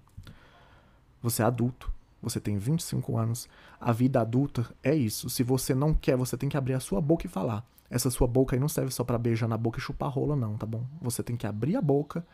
você 1.23 1.43
é 1.43 1.47
adulto 1.47 1.91
você 2.23 2.39
tem 2.39 2.57
25 2.57 3.19
anos, 3.19 3.49
a 3.81 3.91
vida 3.93 4.21
adulta 4.21 4.73
é 4.83 4.95
isso. 4.95 5.29
Se 5.29 5.43
você 5.43 5.75
não 5.75 5.93
quer, 5.93 6.17
você 6.17 6.37
tem 6.37 6.49
que 6.49 6.57
abrir 6.57 6.75
a 6.75 6.81
sua 6.81 7.01
boca 7.01 7.27
e 7.27 7.29
falar. 7.29 7.67
Essa 7.91 8.11
sua 8.11 8.27
boca 8.27 8.55
aí 8.55 8.61
não 8.61 8.69
serve 8.69 8.91
só 8.91 9.03
para 9.05 9.19
beijar 9.19 9.49
na 9.49 9.59
boca 9.59 9.79
e 9.79 9.83
chupar 9.83 10.09
rola, 10.09 10.37
não, 10.37 10.57
tá 10.57 10.65
bom? 10.65 10.87
Você 11.03 11.23
tem 11.23 11.37
que 11.37 11.47
abrir 11.47 11.77
a 11.77 11.83
boca 11.83 12.25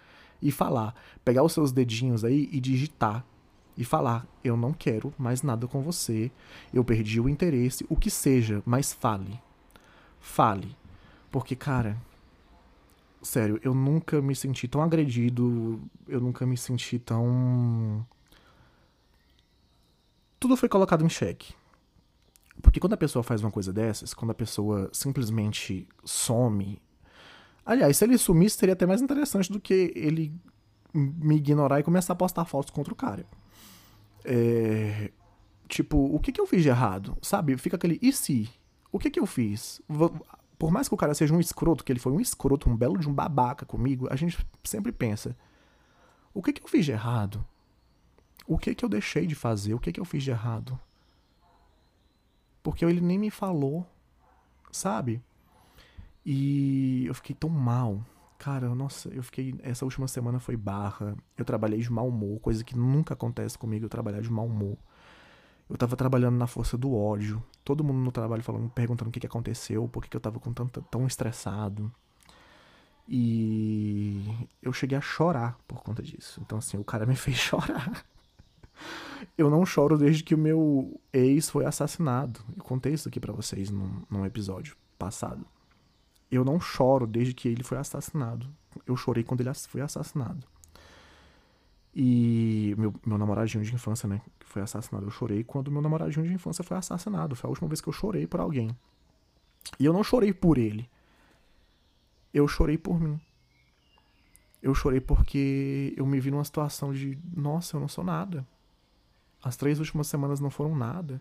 e 0.42 0.53
falar. 0.53 0.94
Pegar 1.24 1.42
os 1.42 1.53
seus 1.53 1.72
dedinhos 1.72 2.22
aí 2.24 2.48
e 2.53 2.61
digitar. 2.61 3.24
E 3.77 3.85
falar: 3.85 4.27
Eu 4.42 4.57
não 4.57 4.72
quero 4.72 5.14
mais 5.16 5.42
nada 5.42 5.66
com 5.66 5.81
você. 5.81 6.31
Eu 6.72 6.85
perdi 6.85 7.20
o 7.20 7.29
interesse, 7.29 7.87
o 7.88 7.96
que 7.96 8.11
seja, 8.11 8.62
mas 8.66 8.92
fale. 8.92 9.40
Fale. 10.20 10.77
Porque, 11.31 11.55
cara, 11.55 11.96
sério, 13.22 13.61
eu 13.62 13.74
nunca 13.74 14.20
me 14.20 14.35
senti 14.35 14.66
tão 14.66 14.83
agredido. 14.83 15.81
Eu 16.07 16.20
nunca 16.20 16.44
me 16.44 16.57
senti 16.57 16.98
tão 16.98 18.05
tudo 20.38 20.57
foi 20.57 20.68
colocado 20.68 21.05
em 21.05 21.09
xeque. 21.09 21.55
Porque 22.61 22.81
quando 22.81 22.94
a 22.94 22.96
pessoa 22.96 23.22
faz 23.22 23.42
uma 23.42 23.51
coisa 23.51 23.72
dessas, 23.72 24.12
quando 24.12 24.33
a 24.33 24.35
pessoa 24.35 24.90
simplesmente 24.92 25.88
some. 26.05 26.81
Aliás, 27.64 27.96
se 27.96 28.05
ele 28.05 28.18
sumisse, 28.18 28.57
seria 28.57 28.72
até 28.72 28.87
mais 28.87 29.01
interessante 29.01 29.53
do 29.53 29.61
que 29.61 29.92
ele 29.94 30.33
me 30.92 31.37
ignorar 31.37 31.81
e 31.81 31.83
começar 31.83 32.14
a 32.14 32.16
postar 32.16 32.44
fotos 32.44 32.70
contra 32.70 32.92
o 32.92 32.96
cara. 32.96 33.27
É, 34.24 35.12
tipo, 35.68 35.98
o 35.98 36.18
que, 36.18 36.33
que 36.33 36.40
eu 36.40 36.46
fiz 36.46 36.62
de 36.62 36.68
errado? 36.68 37.16
Sabe? 37.22 37.57
Fica 37.59 37.77
aquele 37.77 37.98
e 38.03 38.12
se? 38.12 38.48
O 38.90 38.98
que, 38.98 39.11
que 39.11 39.20
eu 39.20 39.27
fiz? 39.27 39.81
Por 40.59 40.70
mais 40.70 40.88
que 40.88 40.94
o 40.94 40.98
cara 40.98 41.14
seja 41.14 41.35
um 41.35 41.40
escroto, 41.40 41.85
que 41.85 41.92
ele 41.92 42.01
foi 42.01 42.12
um 42.12 42.20
escroto, 42.20 42.68
um 42.68 42.77
belo 42.77 42.98
de 42.98 43.09
um 43.09 43.14
babaca 43.14 43.64
comigo, 43.64 44.09
a 44.11 44.16
gente 44.16 44.38
sempre 44.64 44.90
pensa: 44.90 45.37
o 46.35 46.42
que, 46.42 46.53
que 46.53 46.62
eu 46.62 46.68
fiz 46.68 46.85
de 46.85 46.92
errado? 46.92 47.44
O 48.48 48.56
que 48.56 48.74
que 48.74 48.82
eu 48.82 48.88
deixei 48.88 49.26
de 49.26 49.34
fazer, 49.34 49.74
o 49.74 49.78
que 49.78 49.92
que 49.92 50.00
eu 50.00 50.06
fiz 50.06 50.24
de 50.24 50.30
errado. 50.30 50.80
Porque 52.62 52.82
ele 52.84 53.00
nem 53.00 53.18
me 53.18 53.30
falou, 53.30 53.87
sabe? 54.72 55.22
E 56.24 57.04
eu 57.06 57.14
fiquei 57.14 57.37
tão 57.37 57.50
mal. 57.50 58.02
Cara, 58.38 58.74
nossa, 58.74 59.11
eu 59.11 59.22
fiquei. 59.22 59.54
Essa 59.62 59.84
última 59.84 60.08
semana 60.08 60.40
foi 60.40 60.56
barra. 60.56 61.14
Eu 61.37 61.44
trabalhei 61.44 61.80
de 61.80 61.92
mau 61.92 62.08
humor, 62.08 62.40
coisa 62.40 62.64
que 62.64 62.76
nunca 62.76 63.12
acontece 63.12 63.58
comigo, 63.58 63.84
eu 63.84 63.88
trabalhar 63.90 64.22
de 64.22 64.30
mau 64.30 64.46
humor. 64.46 64.78
Eu 65.68 65.76
tava 65.76 65.94
trabalhando 65.96 66.37
na 66.37 66.46
força 66.46 66.78
do 66.78 66.94
ódio. 66.94 67.44
Todo 67.62 67.84
mundo 67.84 67.98
no 67.98 68.11
trabalho 68.11 68.42
falando, 68.42 68.70
perguntando 68.70 69.11
o 69.11 69.12
que, 69.12 69.20
que 69.20 69.26
aconteceu, 69.26 69.87
por 69.88 70.02
que, 70.02 70.08
que 70.08 70.16
eu 70.16 70.20
tava 70.20 70.40
com 70.40 70.52
tanto, 70.54 70.80
tão 70.82 71.06
estressado. 71.06 71.92
E 73.06 74.48
eu 74.62 74.72
cheguei 74.72 74.96
a 74.96 75.02
chorar 75.02 75.58
por 75.68 75.82
conta 75.82 76.02
disso. 76.02 76.40
Então, 76.42 76.58
assim, 76.58 76.78
o 76.78 76.84
cara 76.84 77.04
me 77.04 77.16
fez 77.16 77.37
chorar. 77.37 78.04
Eu 79.36 79.50
não 79.50 79.64
choro 79.64 79.96
desde 79.96 80.22
que 80.22 80.34
o 80.34 80.38
meu 80.38 81.00
ex 81.12 81.50
foi 81.50 81.64
assassinado. 81.64 82.40
Eu 82.56 82.62
contei 82.62 82.92
isso 82.92 83.08
aqui 83.08 83.20
para 83.20 83.32
vocês 83.32 83.70
num, 83.70 84.02
num 84.10 84.24
episódio 84.24 84.76
passado. 84.98 85.46
Eu 86.30 86.44
não 86.44 86.60
choro 86.60 87.06
desde 87.06 87.32
que 87.32 87.48
ele 87.48 87.62
foi 87.62 87.78
assassinado. 87.78 88.46
Eu 88.86 88.96
chorei 88.96 89.24
quando 89.24 89.40
ele 89.40 89.52
foi 89.54 89.80
assassinado. 89.80 90.46
E 91.94 92.74
meu, 92.78 92.94
meu 93.04 93.18
namoradinho 93.18 93.64
de 93.64 93.74
infância, 93.74 94.08
né, 94.08 94.20
que 94.38 94.46
foi 94.46 94.62
assassinado, 94.62 95.06
eu 95.06 95.10
chorei 95.10 95.42
quando 95.42 95.70
meu 95.70 95.82
namoradinho 95.82 96.26
de 96.26 96.32
infância 96.32 96.62
foi 96.62 96.76
assassinado. 96.76 97.34
Foi 97.34 97.48
a 97.48 97.50
última 97.50 97.68
vez 97.68 97.80
que 97.80 97.88
eu 97.88 97.92
chorei 97.92 98.26
por 98.26 98.40
alguém. 98.40 98.76
E 99.78 99.84
eu 99.84 99.92
não 99.92 100.04
chorei 100.04 100.32
por 100.32 100.58
ele. 100.58 100.88
Eu 102.32 102.46
chorei 102.46 102.78
por 102.78 103.00
mim. 103.00 103.20
Eu 104.62 104.74
chorei 104.74 105.00
porque 105.00 105.94
eu 105.96 106.04
me 106.06 106.20
vi 106.20 106.30
numa 106.30 106.44
situação 106.44 106.92
de, 106.92 107.18
nossa, 107.34 107.76
eu 107.76 107.80
não 107.80 107.88
sou 107.88 108.04
nada. 108.04 108.46
As 109.42 109.57
três 109.57 109.79
últimas 109.79 110.07
semanas 110.07 110.40
não 110.40 110.51
foram 110.51 110.74
nada. 110.74 111.20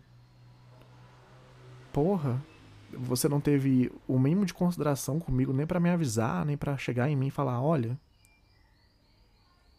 Porra, 1.92 2.42
você 2.92 3.28
não 3.28 3.40
teve 3.40 3.92
o 4.06 4.18
mínimo 4.18 4.44
de 4.44 4.54
consideração 4.54 5.18
comigo 5.18 5.52
nem 5.52 5.66
para 5.66 5.80
me 5.80 5.90
avisar, 5.90 6.44
nem 6.44 6.56
para 6.56 6.76
chegar 6.76 7.08
em 7.08 7.16
mim 7.16 7.28
e 7.28 7.30
falar, 7.30 7.60
olha, 7.60 7.98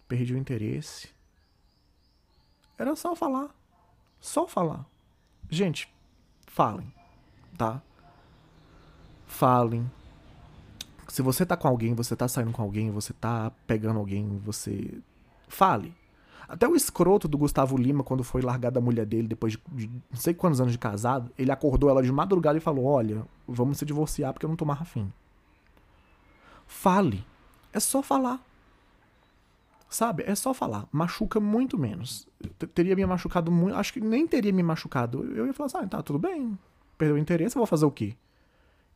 perdi 0.08 0.34
o 0.34 0.38
interesse. 0.38 1.10
Era 2.78 2.96
só 2.96 3.16
falar. 3.16 3.50
Só 4.20 4.48
falar. 4.48 4.86
Gente, 5.50 5.92
falem, 6.48 6.94
tá? 7.58 7.82
Falem. 9.26 9.90
Se 11.08 11.22
você 11.22 11.46
tá 11.46 11.58
com 11.58 11.68
alguém, 11.68 11.94
você 11.94 12.16
tá 12.16 12.28
saindo 12.28 12.52
com 12.52 12.62
alguém, 12.62 12.92
você 12.92 13.14
tá 13.14 13.52
pegando 13.66 14.00
alguém, 14.00 14.38
você 14.40 15.02
fale. 15.48 15.96
Até 16.50 16.68
o 16.68 16.76
escroto 16.76 17.28
do 17.28 17.38
Gustavo 17.38 17.78
Lima, 17.78 18.04
quando 18.04 18.24
foi 18.24 18.42
largar 18.42 18.72
da 18.72 18.82
mulher 18.82 19.06
dele 19.06 19.28
depois 19.28 19.54
de, 19.54 19.60
de 19.70 19.88
não 19.88 20.18
sei 20.18 20.34
quantos 20.34 20.60
anos 20.60 20.72
de 20.72 20.80
casado, 20.80 21.32
ele 21.38 21.52
acordou 21.52 21.92
ela 21.92 22.02
de 22.02 22.12
madrugada 22.12 22.58
e 22.58 22.62
falou: 22.62 22.86
Olha, 22.86 23.24
vamos 23.48 23.78
se 23.78 23.86
divorciar 23.86 24.34
porque 24.34 24.48
eu 24.48 24.50
não 24.50 24.56
tô 24.56 24.66
mais 24.66 24.82
afim. 24.82 25.14
Fale. 26.66 27.24
É 27.72 27.80
só 27.80 28.02
falar. 28.02 28.44
Sabe? 29.88 30.24
É 30.26 30.34
só 30.34 30.52
falar. 30.52 30.88
Machuca 30.92 31.40
muito 31.40 31.78
menos. 31.78 32.28
teria 32.74 32.96
me 32.96 33.06
machucado 33.06 33.52
muito. 33.52 33.76
Acho 33.76 33.94
que 33.94 34.02
nem 34.02 34.26
teria 34.26 34.52
me 34.52 34.64
machucado. 34.64 35.24
Eu 35.36 35.46
ia 35.46 35.54
falar 35.54 35.68
assim: 35.68 35.78
ah, 35.78 35.88
tá, 35.88 36.02
tudo 36.02 36.18
bem. 36.18 36.58
Perdeu 36.98 37.16
o 37.16 37.20
interesse, 37.20 37.56
eu 37.56 37.60
vou 37.60 37.68
fazer 37.68 37.86
o 37.86 37.92
quê? 37.92 38.16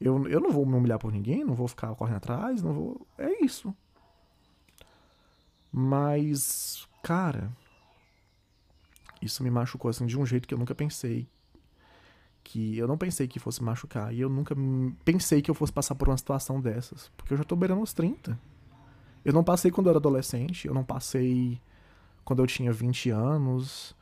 Eu, 0.02 0.28
eu 0.28 0.40
não 0.40 0.52
vou 0.52 0.66
me 0.66 0.74
humilhar 0.74 0.98
por 0.98 1.12
ninguém, 1.12 1.44
não 1.46 1.54
vou 1.54 1.68
ficar 1.68 1.94
correndo 1.94 2.18
atrás, 2.18 2.64
não 2.64 2.74
vou. 2.74 3.08
É 3.16 3.46
isso. 3.46 3.74
Mas 5.72 6.88
Cara, 7.04 7.52
isso 9.22 9.44
me 9.44 9.52
machucou 9.52 9.90
assim 9.90 10.06
de 10.06 10.18
um 10.18 10.26
jeito 10.26 10.48
que 10.48 10.54
eu 10.54 10.58
nunca 10.58 10.74
pensei. 10.74 11.28
Que 12.42 12.78
eu 12.78 12.88
não 12.88 12.98
pensei 12.98 13.28
que 13.28 13.40
fosse 13.40 13.62
machucar. 13.62 14.14
E 14.14 14.22
eu 14.22 14.30
nunca 14.30 14.56
pensei 15.04 15.42
que 15.42 15.52
eu 15.52 15.56
fosse 15.56 15.72
passar 15.72 15.96
por 15.96 16.08
uma 16.08 16.18
situação 16.18 16.62
dessas. 16.62 17.12
Porque 17.18 17.34
eu 17.34 17.38
já 17.38 17.44
tô 17.44 17.58
beirando 17.58 17.82
os 17.82 17.94
30. 17.94 18.40
Eu 19.24 19.34
não 19.34 19.44
passei 19.44 19.70
quando 19.70 19.88
eu 19.88 19.92
era 19.92 20.00
adolescente. 20.00 20.66
Eu 20.66 20.74
não 20.74 20.84
passei 20.84 21.62
quando 22.24 22.42
eu 22.42 22.48
tinha 22.48 22.72
20 22.72 23.10
anos. 23.10 23.94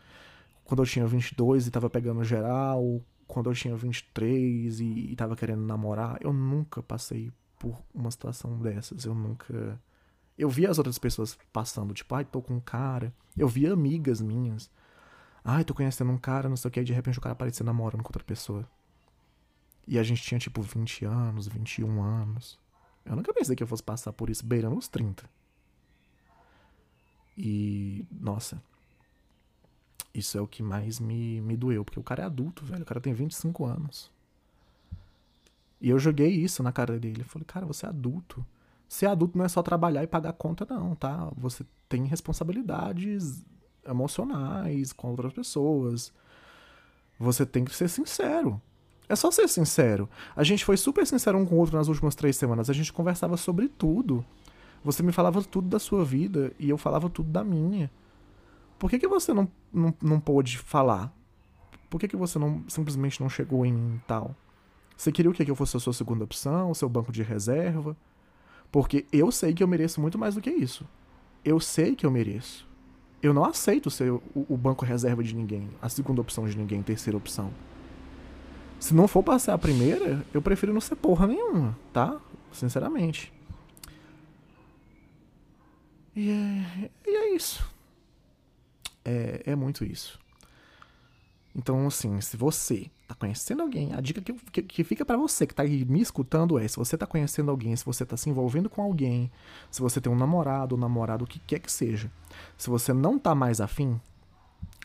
Quando 0.63 0.83
eu 0.83 0.85
tinha 0.85 1.07
22 1.07 1.65
e 1.67 1.71
tava 1.71 1.89
pegando 1.89 2.23
geral. 2.23 3.01
Quando 3.27 3.49
eu 3.49 3.55
tinha 3.55 3.75
23 3.75 4.79
e, 4.79 5.11
e 5.11 5.15
tava 5.15 5.35
querendo 5.35 5.63
namorar. 5.63 6.17
Eu 6.21 6.31
nunca 6.33 6.83
passei 6.83 7.31
por 7.57 7.75
uma 7.95 8.11
situação 8.11 8.59
dessas. 8.59 9.05
Eu 9.05 9.15
nunca 9.15 9.79
eu 10.41 10.49
via 10.49 10.69
as 10.69 10.77
outras 10.77 10.97
pessoas 10.97 11.37
passando, 11.53 11.93
tipo, 11.93 12.13
ai, 12.15 12.25
tô 12.25 12.41
com 12.41 12.55
um 12.55 12.59
cara. 12.59 13.13
Eu 13.37 13.47
via 13.47 13.71
amigas 13.71 14.21
minhas. 14.21 14.71
Ai, 15.43 15.63
tô 15.63 15.73
conhecendo 15.73 16.11
um 16.11 16.17
cara, 16.17 16.49
não 16.49 16.55
sei 16.55 16.69
o 16.69 16.71
que, 16.71 16.79
e 16.79 16.83
de 16.83 16.93
repente 16.93 17.19
o 17.19 17.21
cara 17.21 17.33
aparecia 17.33 17.65
namorando 17.65 18.01
com 18.01 18.09
outra 18.09 18.23
pessoa. 18.23 18.67
E 19.87 19.99
a 19.99 20.03
gente 20.03 20.21
tinha, 20.21 20.39
tipo, 20.39 20.61
20 20.61 21.05
anos, 21.05 21.47
21 21.47 22.01
anos. 22.01 22.59
Eu 23.05 23.15
nunca 23.15 23.33
pensei 23.33 23.55
que 23.55 23.63
eu 23.63 23.67
fosse 23.67 23.83
passar 23.83 24.13
por 24.13 24.29
isso 24.29 24.45
beirando 24.45 24.77
os 24.77 24.87
30. 24.87 25.29
E, 27.37 28.05
nossa. 28.11 28.61
Isso 30.13 30.37
é 30.37 30.41
o 30.41 30.47
que 30.47 30.61
mais 30.61 30.99
me, 30.99 31.39
me 31.41 31.55
doeu, 31.55 31.85
porque 31.85 31.99
o 31.99 32.03
cara 32.03 32.23
é 32.23 32.25
adulto, 32.25 32.65
velho. 32.65 32.83
O 32.83 32.85
cara 32.85 32.99
tem 32.99 33.13
25 33.13 33.65
anos. 33.65 34.11
E 35.79 35.89
eu 35.89 35.97
joguei 35.97 36.29
isso 36.29 36.61
na 36.61 36.71
cara 36.71 36.99
dele. 36.99 37.21
Eu 37.21 37.25
falei, 37.25 37.45
cara, 37.45 37.65
você 37.65 37.85
é 37.85 37.89
adulto. 37.89 38.45
Ser 38.91 39.05
adulto 39.05 39.37
não 39.37 39.45
é 39.45 39.47
só 39.47 39.63
trabalhar 39.63 40.03
e 40.03 40.07
pagar 40.07 40.33
conta, 40.33 40.67
não, 40.69 40.95
tá? 40.95 41.31
Você 41.37 41.65
tem 41.87 42.03
responsabilidades 42.03 43.41
emocionais 43.87 44.91
com 44.91 45.11
outras 45.11 45.31
pessoas. 45.31 46.11
Você 47.17 47.45
tem 47.45 47.63
que 47.63 47.73
ser 47.73 47.87
sincero. 47.87 48.61
É 49.07 49.15
só 49.15 49.31
ser 49.31 49.47
sincero. 49.47 50.09
A 50.35 50.43
gente 50.43 50.65
foi 50.65 50.75
super 50.75 51.07
sincero 51.07 51.37
um 51.37 51.45
com 51.45 51.55
o 51.55 51.57
outro 51.57 51.77
nas 51.77 51.87
últimas 51.87 52.15
três 52.15 52.35
semanas. 52.35 52.69
A 52.69 52.73
gente 52.73 52.91
conversava 52.91 53.37
sobre 53.37 53.69
tudo. 53.69 54.25
Você 54.83 55.01
me 55.01 55.13
falava 55.13 55.41
tudo 55.41 55.69
da 55.69 55.79
sua 55.79 56.03
vida 56.03 56.51
e 56.59 56.69
eu 56.69 56.77
falava 56.77 57.09
tudo 57.09 57.31
da 57.31 57.45
minha. 57.45 57.89
Por 58.77 58.89
que, 58.89 58.99
que 58.99 59.07
você 59.07 59.33
não, 59.33 59.47
não, 59.71 59.93
não 60.01 60.19
pôde 60.19 60.57
falar? 60.57 61.15
Por 61.89 61.97
que, 61.97 62.09
que 62.09 62.17
você 62.17 62.37
não 62.37 62.61
simplesmente 62.67 63.21
não 63.21 63.29
chegou 63.29 63.65
em 63.65 64.01
tal? 64.05 64.35
Você 64.97 65.13
queria 65.13 65.31
o 65.31 65.33
quê? 65.33 65.45
Que 65.45 65.51
eu 65.51 65.55
fosse 65.55 65.77
a 65.77 65.79
sua 65.79 65.93
segunda 65.93 66.25
opção, 66.25 66.71
o 66.71 66.75
seu 66.75 66.89
banco 66.89 67.09
de 67.09 67.23
reserva? 67.23 67.95
Porque 68.71 69.05
eu 69.11 69.31
sei 69.31 69.53
que 69.53 69.61
eu 69.61 69.67
mereço 69.67 69.99
muito 69.99 70.17
mais 70.17 70.35
do 70.35 70.41
que 70.41 70.49
isso. 70.49 70.87
Eu 71.43 71.59
sei 71.59 71.95
que 71.95 72.05
eu 72.05 72.11
mereço. 72.11 72.67
Eu 73.21 73.33
não 73.33 73.43
aceito 73.45 73.91
ser 73.91 74.11
o, 74.11 74.57
banco 74.57 74.85
reserva 74.85 75.23
de 75.23 75.35
ninguém, 75.35 75.69
a 75.81 75.89
segunda 75.89 76.21
opção 76.21 76.47
de 76.47 76.57
ninguém, 76.57 76.81
terceira 76.81 77.17
opção. 77.17 77.51
Se 78.79 78.95
não 78.95 79.07
for 79.07 79.21
passar 79.21 79.53
a 79.53 79.57
primeira, 79.59 80.25
eu 80.33 80.41
prefiro 80.41 80.73
não 80.73 80.81
ser 80.81 80.95
porra 80.95 81.27
nenhuma, 81.27 81.77
tá? 81.93 82.19
Sinceramente. 82.51 83.31
E 86.15 86.29
é, 86.31 86.89
e 87.05 87.15
é 87.15 87.35
isso. 87.35 87.63
É, 89.05 89.43
é 89.45 89.55
muito 89.55 89.85
isso. 89.85 90.20
Então, 91.55 91.85
assim, 91.85 92.19
se 92.21 92.37
você 92.37 92.89
tá 93.07 93.13
conhecendo 93.13 93.61
alguém, 93.61 93.93
a 93.93 93.99
dica 93.99 94.21
que, 94.21 94.33
que, 94.33 94.61
que 94.61 94.83
fica 94.83 95.05
para 95.05 95.17
você 95.17 95.45
que 95.45 95.53
tá 95.53 95.63
aí 95.63 95.83
me 95.83 96.01
escutando 96.01 96.57
é: 96.57 96.67
se 96.67 96.77
você 96.77 96.97
tá 96.97 97.05
conhecendo 97.05 97.51
alguém, 97.51 97.75
se 97.75 97.85
você 97.85 98.05
tá 98.05 98.15
se 98.15 98.29
envolvendo 98.29 98.69
com 98.69 98.81
alguém, 98.81 99.29
se 99.69 99.81
você 99.81 99.99
tem 99.99 100.11
um 100.11 100.15
namorado, 100.15 100.75
um 100.75 100.79
namorado, 100.79 101.25
o 101.25 101.27
que 101.27 101.39
quer 101.39 101.59
que 101.59 101.71
seja, 101.71 102.09
se 102.57 102.69
você 102.69 102.93
não 102.93 103.19
tá 103.19 103.35
mais 103.35 103.59
afim, 103.59 103.99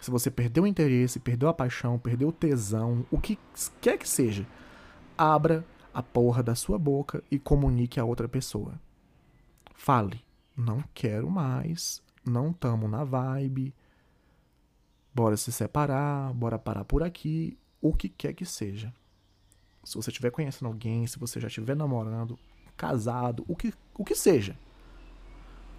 se 0.00 0.10
você 0.10 0.30
perdeu 0.30 0.64
o 0.64 0.66
interesse, 0.66 1.20
perdeu 1.20 1.48
a 1.48 1.54
paixão, 1.54 1.98
perdeu 1.98 2.28
o 2.28 2.32
tesão, 2.32 3.06
o 3.10 3.18
que 3.18 3.38
quer 3.80 3.96
que 3.96 4.08
seja, 4.08 4.46
abra 5.16 5.64
a 5.94 6.02
porra 6.02 6.42
da 6.42 6.54
sua 6.54 6.78
boca 6.78 7.22
e 7.30 7.38
comunique 7.38 8.00
a 8.00 8.04
outra 8.04 8.28
pessoa. 8.28 8.74
Fale: 9.72 10.20
não 10.56 10.82
quero 10.92 11.30
mais, 11.30 12.02
não 12.24 12.52
tamo 12.52 12.88
na 12.88 13.04
vibe 13.04 13.72
Bora 15.16 15.34
se 15.34 15.50
separar, 15.50 16.30
bora 16.34 16.58
parar 16.58 16.84
por 16.84 17.02
aqui, 17.02 17.56
o 17.80 17.94
que 17.94 18.06
quer 18.06 18.34
que 18.34 18.44
seja. 18.44 18.92
Se 19.82 19.94
você 19.94 20.10
estiver 20.10 20.30
conhecendo 20.30 20.66
alguém, 20.66 21.06
se 21.06 21.18
você 21.18 21.40
já 21.40 21.48
estiver 21.48 21.74
namorando, 21.74 22.38
casado, 22.76 23.42
o 23.48 23.56
que, 23.56 23.72
o 23.94 24.04
que 24.04 24.14
seja, 24.14 24.58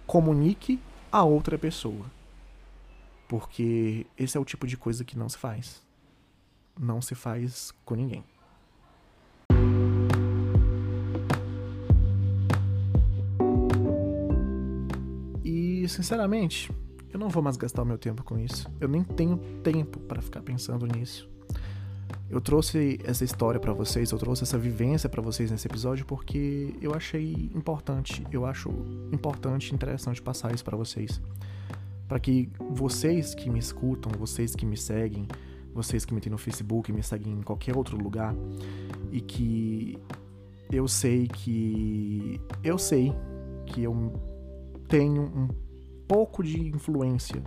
comunique 0.08 0.80
a 1.12 1.22
outra 1.22 1.56
pessoa. 1.56 2.06
Porque 3.28 4.08
esse 4.16 4.36
é 4.36 4.40
o 4.40 4.44
tipo 4.44 4.66
de 4.66 4.76
coisa 4.76 5.04
que 5.04 5.16
não 5.16 5.28
se 5.28 5.38
faz. 5.38 5.86
Não 6.76 7.00
se 7.00 7.14
faz 7.14 7.72
com 7.84 7.94
ninguém. 7.94 8.24
E, 15.44 15.88
sinceramente, 15.88 16.72
eu 17.12 17.18
não 17.18 17.28
vou 17.28 17.42
mais 17.42 17.56
gastar 17.56 17.82
o 17.82 17.86
meu 17.86 17.98
tempo 17.98 18.22
com 18.22 18.38
isso. 18.38 18.70
Eu 18.80 18.88
nem 18.88 19.02
tenho 19.02 19.38
tempo 19.62 19.98
para 20.00 20.20
ficar 20.20 20.42
pensando 20.42 20.86
nisso. 20.86 21.28
Eu 22.30 22.40
trouxe 22.40 22.98
essa 23.04 23.24
história 23.24 23.58
para 23.58 23.72
vocês, 23.72 24.10
eu 24.10 24.18
trouxe 24.18 24.42
essa 24.42 24.58
vivência 24.58 25.08
para 25.08 25.22
vocês 25.22 25.50
nesse 25.50 25.66
episódio 25.66 26.04
porque 26.04 26.74
eu 26.80 26.94
achei 26.94 27.50
importante, 27.54 28.22
eu 28.30 28.44
acho 28.44 28.68
importante 29.10 29.70
e 29.70 29.74
interessante 29.74 30.20
passar 30.20 30.54
isso 30.54 30.64
para 30.64 30.76
vocês. 30.76 31.20
Para 32.06 32.20
que 32.20 32.50
vocês 32.70 33.34
que 33.34 33.48
me 33.48 33.58
escutam, 33.58 34.12
vocês 34.18 34.54
que 34.54 34.66
me 34.66 34.76
seguem, 34.76 35.26
vocês 35.74 36.04
que 36.04 36.12
me 36.12 36.20
têm 36.20 36.30
no 36.30 36.38
Facebook, 36.38 36.92
me 36.92 37.02
seguem 37.02 37.32
em 37.32 37.42
qualquer 37.42 37.76
outro 37.76 37.96
lugar 37.96 38.34
e 39.10 39.22
que 39.22 39.98
eu 40.70 40.86
sei 40.86 41.28
que 41.28 42.38
eu 42.62 42.76
sei 42.76 43.14
que 43.66 43.82
eu 43.82 44.12
tenho 44.86 45.22
um 45.22 45.48
pouco 46.08 46.42
de 46.42 46.58
influência 46.68 47.40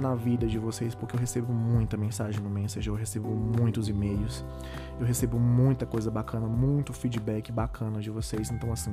na 0.00 0.14
vida 0.14 0.46
de 0.46 0.58
vocês, 0.58 0.94
porque 0.94 1.14
eu 1.14 1.20
recebo 1.20 1.52
muita 1.52 1.96
mensagem 1.96 2.42
no 2.42 2.48
Messenger, 2.48 2.92
eu 2.92 2.96
recebo 2.96 3.28
muitos 3.28 3.88
e-mails, 3.88 4.44
eu 4.98 5.06
recebo 5.06 5.38
muita 5.38 5.84
coisa 5.84 6.10
bacana, 6.10 6.46
muito 6.46 6.92
feedback 6.92 7.52
bacana 7.52 8.00
de 8.00 8.10
vocês. 8.10 8.50
Então, 8.50 8.72
assim, 8.72 8.92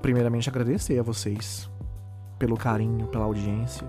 primeiramente 0.00 0.48
agradecer 0.48 0.98
a 0.98 1.02
vocês 1.02 1.68
pelo 2.38 2.56
carinho, 2.56 3.08
pela 3.08 3.24
audiência. 3.24 3.86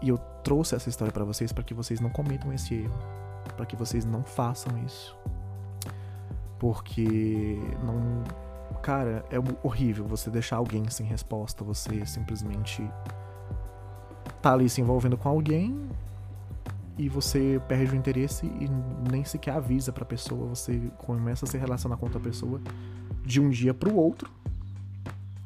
E 0.00 0.08
eu 0.08 0.18
trouxe 0.42 0.74
essa 0.74 0.88
história 0.88 1.12
para 1.12 1.24
vocês 1.24 1.52
para 1.52 1.62
que 1.62 1.74
vocês 1.74 2.00
não 2.00 2.10
cometam 2.10 2.52
esse 2.52 2.74
erro, 2.74 2.98
para 3.56 3.66
que 3.66 3.76
vocês 3.76 4.04
não 4.04 4.22
façam 4.22 4.72
isso. 4.84 5.16
Porque 6.58 7.58
não, 7.84 8.22
cara, 8.84 9.24
é 9.30 9.38
horrível 9.66 10.06
você 10.06 10.28
deixar 10.28 10.56
alguém 10.56 10.86
sem 10.90 11.06
resposta, 11.06 11.64
você 11.64 12.04
simplesmente 12.04 12.86
tá 14.42 14.52
ali 14.52 14.68
se 14.68 14.82
envolvendo 14.82 15.16
com 15.16 15.26
alguém 15.26 15.88
e 16.98 17.08
você 17.08 17.58
perde 17.66 17.94
o 17.94 17.96
interesse 17.96 18.44
e 18.44 18.68
nem 19.10 19.24
sequer 19.24 19.54
avisa 19.54 19.90
pra 19.90 20.04
pessoa, 20.04 20.48
você 20.48 20.78
começa 20.98 21.46
a 21.46 21.48
se 21.48 21.56
relacionar 21.56 21.96
com 21.96 22.04
outra 22.04 22.20
pessoa 22.20 22.60
de 23.24 23.40
um 23.40 23.48
dia 23.48 23.72
pro 23.72 23.96
outro 23.96 24.30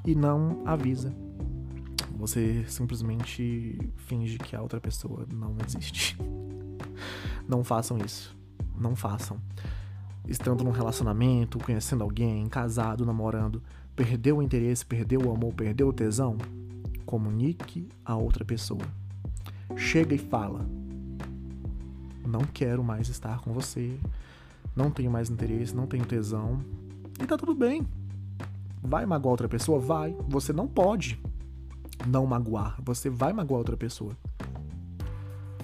e 0.05 0.16
não 0.16 0.64
avisa. 0.66 1.14
Você 2.16 2.64
simplesmente 2.66 3.79
finge 3.98 4.37
que 4.37 4.57
a 4.57 4.61
outra 4.61 4.81
pessoa 4.81 5.24
não 5.33 5.55
existe. 5.64 6.18
Não 7.48 7.64
façam 7.64 7.96
isso. 8.05 8.37
Não 8.77 8.94
façam. 8.94 9.40
Estando 10.29 10.62
num 10.62 10.71
relacionamento, 10.71 11.59
conhecendo 11.59 12.05
alguém, 12.05 12.47
casado, 12.47 13.07
namorando, 13.07 13.62
perdeu 13.97 14.37
o 14.37 14.43
interesse, 14.43 14.85
perdeu 14.85 15.23
o 15.23 15.33
amor, 15.33 15.55
perdeu 15.55 15.88
o 15.88 15.93
tesão, 15.93 16.37
comunique 17.07 17.88
a 18.05 18.14
outra 18.14 18.45
pessoa. 18.45 18.83
Chega 19.75 20.14
e 20.14 20.19
fala: 20.19 20.67
Não 22.27 22.43
quero 22.43 22.85
mais 22.85 23.09
estar 23.09 23.41
com 23.41 23.53
você, 23.55 23.99
não 24.77 24.91
tenho 24.91 25.11
mais 25.11 25.31
interesse, 25.31 25.75
não 25.75 25.87
tenho 25.87 26.05
tesão. 26.05 26.61
E 27.21 27.27
tá 27.27 27.37
tudo 27.37 27.55
bem. 27.55 27.87
Vai 28.83 29.07
magoar 29.07 29.33
outra 29.33 29.49
pessoa? 29.49 29.81
Vai. 29.81 30.14
Você 30.29 30.53
não 30.53 30.69
pode 30.69 31.21
não 32.07 32.27
magoar. 32.27 32.79
Você 32.85 33.11
vai 33.11 33.33
magoar 33.33 33.59
outra 33.59 33.77
pessoa. 33.77 34.12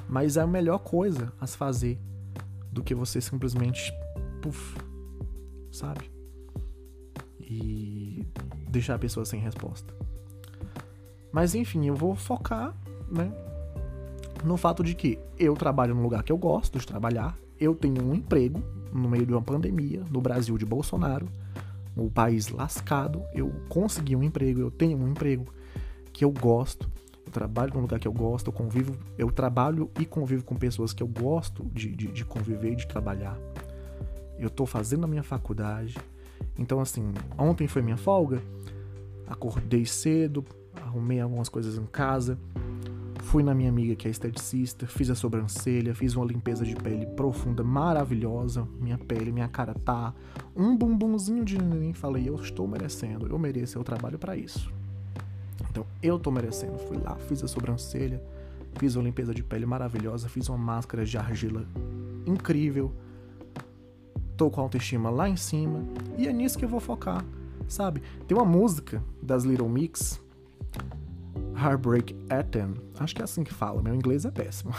Mas 0.09 0.37
é 0.37 0.41
a 0.41 0.47
melhor 0.47 0.79
coisa 0.79 1.33
a 1.41 1.47
se 1.47 1.57
fazer 1.57 1.99
do 2.73 2.83
que 2.83 2.95
você 2.95 3.21
simplesmente. 3.21 3.93
Puf, 4.45 4.77
sabe? 5.73 6.11
E 7.41 8.27
deixar 8.69 8.97
a 8.97 8.99
pessoa 8.99 9.25
sem 9.25 9.41
resposta. 9.41 9.95
Mas 11.33 11.55
enfim, 11.55 11.87
eu 11.87 11.95
vou 11.95 12.15
focar, 12.15 12.77
né? 13.11 13.33
No 14.45 14.59
fato 14.59 14.85
de 14.85 14.95
que 14.95 15.19
eu 15.39 15.55
trabalho 15.55 15.95
num 15.95 16.03
lugar 16.03 16.23
que 16.23 16.31
eu 16.31 16.37
gosto 16.37 16.79
de 16.79 16.87
trabalhar, 16.87 17.39
eu 17.59 17.75
tenho 17.75 18.05
um 18.05 18.15
emprego 18.15 18.63
no 18.93 19.09
meio 19.09 19.25
de 19.25 19.33
uma 19.33 19.41
pandemia 19.41 20.05
no 20.11 20.21
Brasil 20.21 20.59
de 20.59 20.67
Bolsonaro 20.67 21.27
o 21.97 22.11
país 22.11 22.49
lascado, 22.49 23.23
eu 23.33 23.51
consegui 23.69 24.15
um 24.15 24.23
emprego, 24.23 24.61
eu 24.61 24.71
tenho 24.71 24.99
um 24.99 25.09
emprego 25.09 25.47
que 26.13 26.25
eu 26.25 26.31
gosto, 26.31 26.91
eu 27.25 27.33
trabalho 27.33 27.73
num 27.73 27.81
lugar 27.81 27.99
que 27.99 28.09
eu 28.09 28.13
gosto, 28.13 28.49
eu 28.49 28.53
convivo, 28.53 28.95
eu 29.17 29.31
trabalho 29.31 29.91
e 29.99 30.05
convivo 30.05 30.45
com 30.45 30.57
pessoas 30.57 30.93
que 30.93 31.03
eu 31.03 31.07
gosto 31.07 31.65
de, 31.73 31.95
de, 31.95 32.09
de 32.09 32.25
conviver 32.25 32.73
e 32.73 32.77
de 32.77 32.87
trabalhar. 32.87 33.39
Eu 34.39 34.51
tô 34.51 34.67
fazendo 34.67 35.05
a 35.05 35.07
minha 35.07 35.23
faculdade. 35.23 35.97
Então, 36.59 36.81
assim, 36.81 37.13
ontem 37.39 37.67
foi 37.67 37.83
minha 37.83 37.97
folga, 37.97 38.43
acordei 39.27 39.87
cedo, 39.87 40.45
arrumei 40.81 41.21
algumas 41.21 41.49
coisas 41.49 41.77
em 41.77 41.87
casa, 41.87 42.39
Fui 43.25 43.43
na 43.43 43.55
minha 43.55 43.69
amiga 43.69 43.97
que 43.97 44.07
é 44.07 44.11
esteticista, 44.11 44.87
fiz 44.87 45.11
a 45.11 45.15
sobrancelha, 45.15 45.95
fiz 45.95 46.15
uma 46.15 46.25
limpeza 46.25 46.65
de 46.65 46.77
pele 46.77 47.05
profunda, 47.05 47.65
maravilhosa. 47.65 48.69
Minha 48.79 48.99
pele, 48.99 49.33
minha 49.33 49.49
cara 49.49 49.75
tá 49.75 50.15
um 50.55 50.77
bumbumzinho 50.77 51.45
de 51.45 51.59
neném. 51.59 51.93
Falei, 51.93 52.29
eu 52.29 52.37
estou 52.37 52.69
merecendo, 52.69 53.27
eu 53.27 53.39
mereço, 53.39 53.77
eu 53.77 53.83
trabalho 53.83 54.19
para 54.19 54.37
isso. 54.37 54.73
Então, 55.69 55.87
eu 56.03 56.19
tô 56.19 56.31
merecendo. 56.31 56.79
Fui 56.79 56.97
lá, 56.99 57.17
fiz 57.17 57.43
a 57.43 57.49
sobrancelha, 57.49 58.23
fiz 58.79 58.95
uma 58.95 59.03
limpeza 59.03 59.35
de 59.35 59.43
pele 59.43 59.67
maravilhosa, 59.67 60.29
fiz 60.29 60.49
uma 60.49 60.59
máscara 60.59 61.05
de 61.05 61.17
argila 61.19 61.67
incrível. 62.27 62.93
Tô 64.37 64.51
com 64.51 64.61
a 64.61 64.65
autoestima 64.65 65.11
lá 65.11 65.29
em 65.29 65.37
cima 65.37 65.85
e 66.19 66.27
é 66.27 66.33
nisso 66.33 66.59
que 66.59 66.65
eu 66.65 66.69
vou 66.69 66.81
focar, 66.81 67.25
sabe? 67.69 68.03
Tem 68.27 68.37
uma 68.37 68.45
música 68.45 69.03
das 69.23 69.45
Little 69.45 69.69
Mix 69.69 70.21
Heartbreak 71.57 72.17
Anthem, 72.31 72.75
acho 72.99 73.15
que 73.15 73.23
é 73.23 73.25
assim 73.25 73.45
que 73.45 73.55
fala, 73.55 73.83
meu 73.83 73.95
inglês 73.95 74.25
é 74.25 74.31
péssimo. 74.31 74.73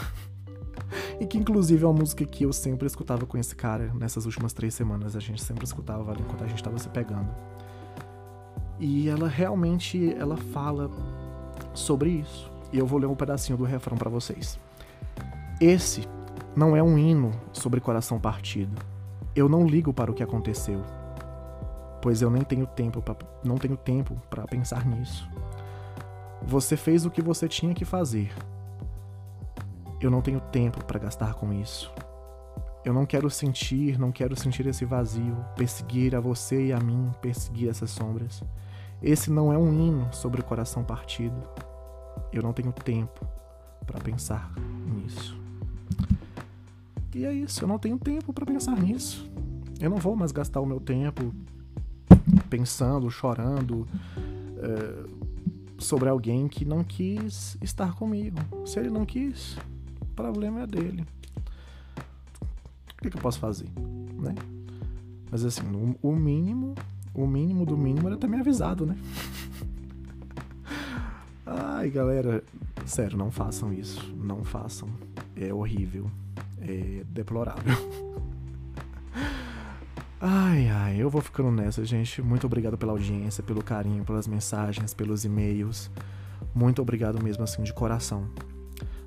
e 1.19 1.25
que 1.25 1.37
inclusive 1.37 1.83
é 1.83 1.87
uma 1.87 1.99
música 1.99 2.25
que 2.25 2.43
eu 2.43 2.51
sempre 2.51 2.85
escutava 2.85 3.25
com 3.25 3.37
esse 3.37 3.55
cara 3.55 3.91
nessas 3.93 4.25
últimas 4.25 4.53
três 4.53 4.73
semanas, 4.73 5.15
a 5.15 5.19
gente 5.19 5.41
sempre 5.41 5.63
escutava 5.63 6.11
ali 6.11 6.21
enquanto 6.21 6.43
a 6.43 6.47
gente 6.47 6.57
estava 6.57 6.77
se 6.77 6.89
pegando. 6.89 7.29
E 8.79 9.07
ela 9.07 9.27
realmente 9.27 10.13
ela 10.15 10.35
fala 10.35 10.91
sobre 11.73 12.09
isso. 12.09 12.51
E 12.73 12.77
eu 12.77 12.85
vou 12.85 12.99
ler 12.99 13.05
um 13.05 13.15
pedacinho 13.15 13.57
do 13.57 13.63
refrão 13.63 13.97
para 13.97 14.09
vocês. 14.09 14.59
Esse 15.61 16.05
não 16.55 16.75
é 16.75 16.83
um 16.83 16.97
hino 16.97 17.31
sobre 17.53 17.79
coração 17.79 18.19
partido. 18.19 18.75
Eu 19.35 19.49
não 19.49 19.67
ligo 19.67 19.93
para 19.93 20.09
o 20.09 20.13
que 20.13 20.23
aconteceu, 20.23 20.81
pois 22.01 22.21
eu 22.21 22.29
nem 22.29 22.41
tenho 22.41 22.65
tempo 22.65 23.01
pra, 23.01 23.15
não 23.43 23.57
tenho 23.57 23.75
tempo 23.75 24.15
para 24.29 24.45
pensar 24.45 24.85
nisso. 24.85 25.29
Você 26.41 26.77
fez 26.77 27.05
o 27.05 27.11
que 27.11 27.21
você 27.21 27.45
tinha 27.47 27.73
que 27.73 27.83
fazer. 27.83 28.31
Eu 29.99 30.09
não 30.09 30.21
tenho 30.21 30.39
tempo 30.39 30.85
para 30.85 30.99
gastar 30.99 31.33
com 31.33 31.51
isso. 31.51 31.91
Eu 32.85 32.93
não 32.93 33.05
quero 33.05 33.29
sentir, 33.29 33.99
não 33.99 34.11
quero 34.11 34.39
sentir 34.39 34.67
esse 34.67 34.85
vazio, 34.85 35.35
perseguir 35.57 36.15
a 36.15 36.19
você 36.19 36.67
e 36.67 36.73
a 36.73 36.79
mim, 36.79 37.11
perseguir 37.21 37.69
essas 37.69 37.89
sombras. 37.89 38.41
Esse 39.01 39.29
não 39.29 39.51
é 39.51 39.57
um 39.57 39.73
hino 39.73 40.07
sobre 40.13 40.39
o 40.39 40.45
coração 40.45 40.83
partido. 40.83 41.35
Eu 42.31 42.41
não 42.41 42.53
tenho 42.53 42.71
tempo 42.71 43.27
para 43.85 43.99
pensar 43.99 44.53
nisso. 44.85 45.44
E 47.15 47.23
é 47.23 47.33
isso, 47.33 47.63
eu 47.63 47.67
não 47.69 47.79
tenho 47.79 47.97
tempo 47.97 48.33
para 48.33 48.45
pensar 48.45 48.77
nisso. 48.77 49.25
Eu 49.79 49.89
não 49.89 49.95
vou 49.95 50.17
mais 50.17 50.33
gastar 50.33 50.59
o 50.59 50.65
meu 50.65 50.81
tempo 50.81 51.33
pensando, 52.49 53.09
chorando, 53.09 53.87
é, 54.57 55.09
sobre 55.77 56.09
alguém 56.09 56.49
que 56.49 56.65
não 56.65 56.83
quis 56.83 57.57
estar 57.61 57.95
comigo. 57.95 58.37
Se 58.65 58.81
ele 58.81 58.89
não 58.89 59.05
quis, 59.05 59.57
o 60.01 60.05
problema 60.07 60.63
é 60.63 60.67
dele. 60.67 61.05
O 62.97 63.01
que, 63.01 63.09
que 63.09 63.17
eu 63.17 63.21
posso 63.21 63.39
fazer, 63.39 63.69
né? 64.19 64.35
Mas 65.31 65.45
assim, 65.45 65.63
o 66.01 66.11
mínimo, 66.13 66.75
o 67.13 67.25
mínimo 67.25 67.65
do 67.65 67.77
mínimo 67.77 68.09
era 68.09 68.17
ter 68.17 68.27
me 68.27 68.41
avisado, 68.41 68.85
né? 68.85 68.97
Ai, 71.47 71.89
galera, 71.89 72.43
sério, 72.85 73.17
não 73.17 73.31
façam 73.31 73.71
isso. 73.71 74.13
Não 74.17 74.43
façam. 74.43 74.89
É 75.33 75.53
horrível. 75.53 76.11
É 76.67 77.03
deplorável. 77.05 77.75
Ai, 80.19 80.69
ai, 80.69 80.97
eu 80.97 81.09
vou 81.09 81.21
ficando 81.21 81.51
nessa, 81.51 81.85
gente. 81.85 82.21
Muito 82.21 82.47
obrigado 82.47 82.77
pela 82.77 82.93
audiência, 82.93 83.43
pelo 83.43 83.63
carinho, 83.63 84.03
pelas 84.03 84.27
mensagens, 84.27 84.93
pelos 84.93 85.23
e-mails. 85.23 85.91
Muito 86.53 86.81
obrigado 86.81 87.21
mesmo, 87.21 87.43
assim, 87.43 87.61
de 87.61 87.71
coração. 87.71 88.27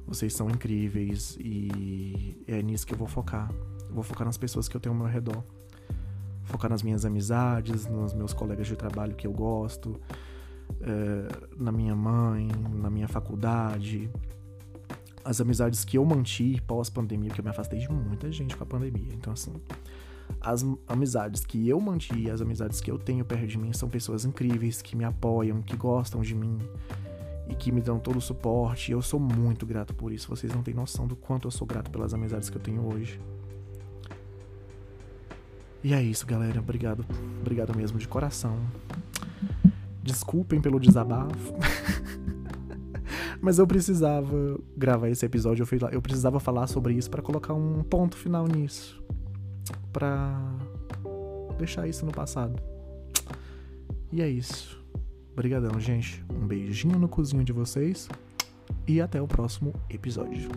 Vocês 0.07 0.33
são 0.33 0.49
incríveis 0.49 1.37
e 1.41 2.41
é 2.47 2.63
nisso 2.63 2.87
que 2.87 2.95
eu 2.95 2.99
vou 2.99 3.09
focar. 3.09 3.51
Eu 3.89 3.95
vou 3.95 4.05
focar 4.05 4.27
nas 4.27 4.37
pessoas 4.37 4.69
que 4.69 4.77
eu 4.77 4.81
tenho 4.81 4.95
ao 4.95 4.99
meu 4.99 5.09
redor. 5.09 5.43
Focar 6.45 6.71
nas 6.71 6.83
minhas 6.83 7.05
amizades, 7.05 7.87
nos 7.87 8.15
meus 8.15 8.33
colegas 8.33 8.67
de 8.67 8.77
trabalho 8.77 9.15
que 9.17 9.27
eu 9.27 9.33
gosto, 9.33 10.01
é, 10.81 11.49
na 11.57 11.73
minha 11.73 11.97
mãe, 11.97 12.49
na 12.75 12.89
minha 12.89 13.09
faculdade. 13.09 14.09
As 15.29 15.43
amizades 15.43 15.85
que 15.85 15.99
eu 15.99 16.05
mantive 16.07 16.59
pós-pandemia, 16.63 17.29
que 17.29 17.39
eu 17.39 17.45
me 17.45 17.51
afastei 17.51 17.79
de 17.79 17.93
muita 17.93 18.33
gente 18.33 18.57
com 18.57 18.65
a 18.65 18.67
pandemia. 18.67 19.13
Então, 19.13 19.31
assim, 19.31 19.53
as 20.41 20.65
amizades 20.87 21.45
que 21.45 21.69
eu 21.69 21.79
mantive, 21.79 22.31
as 22.31 22.41
amizades 22.41 22.81
que 22.81 22.91
eu 22.91 22.99
tenho 22.99 23.23
perto 23.27 23.47
de 23.47 23.59
mim 23.59 23.71
são 23.75 23.91
pessoas 23.91 24.25
incríveis, 24.25 24.81
que 24.81 24.97
me 24.97 25.05
apoiam, 25.05 25.61
que 25.61 25.77
gostam 25.77 26.23
de 26.23 26.35
mim 26.35 26.59
e 27.47 27.55
que 27.55 27.71
me 27.71 27.83
dão 27.83 27.99
todo 27.99 28.17
o 28.17 28.23
suporte. 28.23 28.91
Eu 28.91 29.03
sou 29.03 29.21
muito 29.21 29.67
grato 29.67 29.95
por 29.95 30.13
isso. 30.13 30.31
Vocês 30.31 30.51
não 30.51 30.63
têm 30.63 30.73
noção 30.73 31.07
do 31.07 31.15
quanto 31.15 31.47
eu 31.47 31.51
sou 31.51 31.67
grato 31.67 31.91
pelas 31.91 32.15
amizades 32.15 32.49
que 32.49 32.57
eu 32.57 32.63
tenho 32.63 32.91
hoje. 32.91 33.21
E 35.85 35.93
é 35.93 36.03
isso, 36.03 36.25
galera. 36.25 36.59
Obrigado. 36.59 37.05
Obrigado 37.43 37.77
mesmo 37.77 37.99
de 37.99 38.09
coração. 38.09 38.59
Desculpem 40.03 40.59
pelo 40.59 40.81
desabafo. 40.81 41.53
Mas 43.41 43.59
eu 43.59 43.67
precisava 43.67 44.59
gravar 44.77 45.09
esse 45.09 45.25
episódio. 45.25 45.67
Eu 45.93 46.03
precisava 46.03 46.41
falar 46.41 46.67
sobre 46.67 46.95
isso 46.95 47.11
para 47.11 47.23
colocar 47.23 47.55
um 47.55 47.83
ponto 47.83 48.17
final 48.17 48.47
nisso 48.47 49.03
para 49.93 50.41
deixar 51.59 51.89
isso 51.89 52.05
no 52.07 52.13
passado. 52.13 52.61
E 54.13 54.23
é 54.23 54.29
isso. 54.29 54.83
Obrigadão, 55.33 55.79
gente. 55.79 56.25
Um 56.31 56.47
beijinho 56.47 56.99
no 56.99 57.09
cozinho 57.09 57.45
de 57.45 57.53
vocês 57.53 58.09
e 58.87 59.01
até 59.01 59.21
o 59.21 59.27
próximo 59.27 59.75
episódio. 59.91 60.49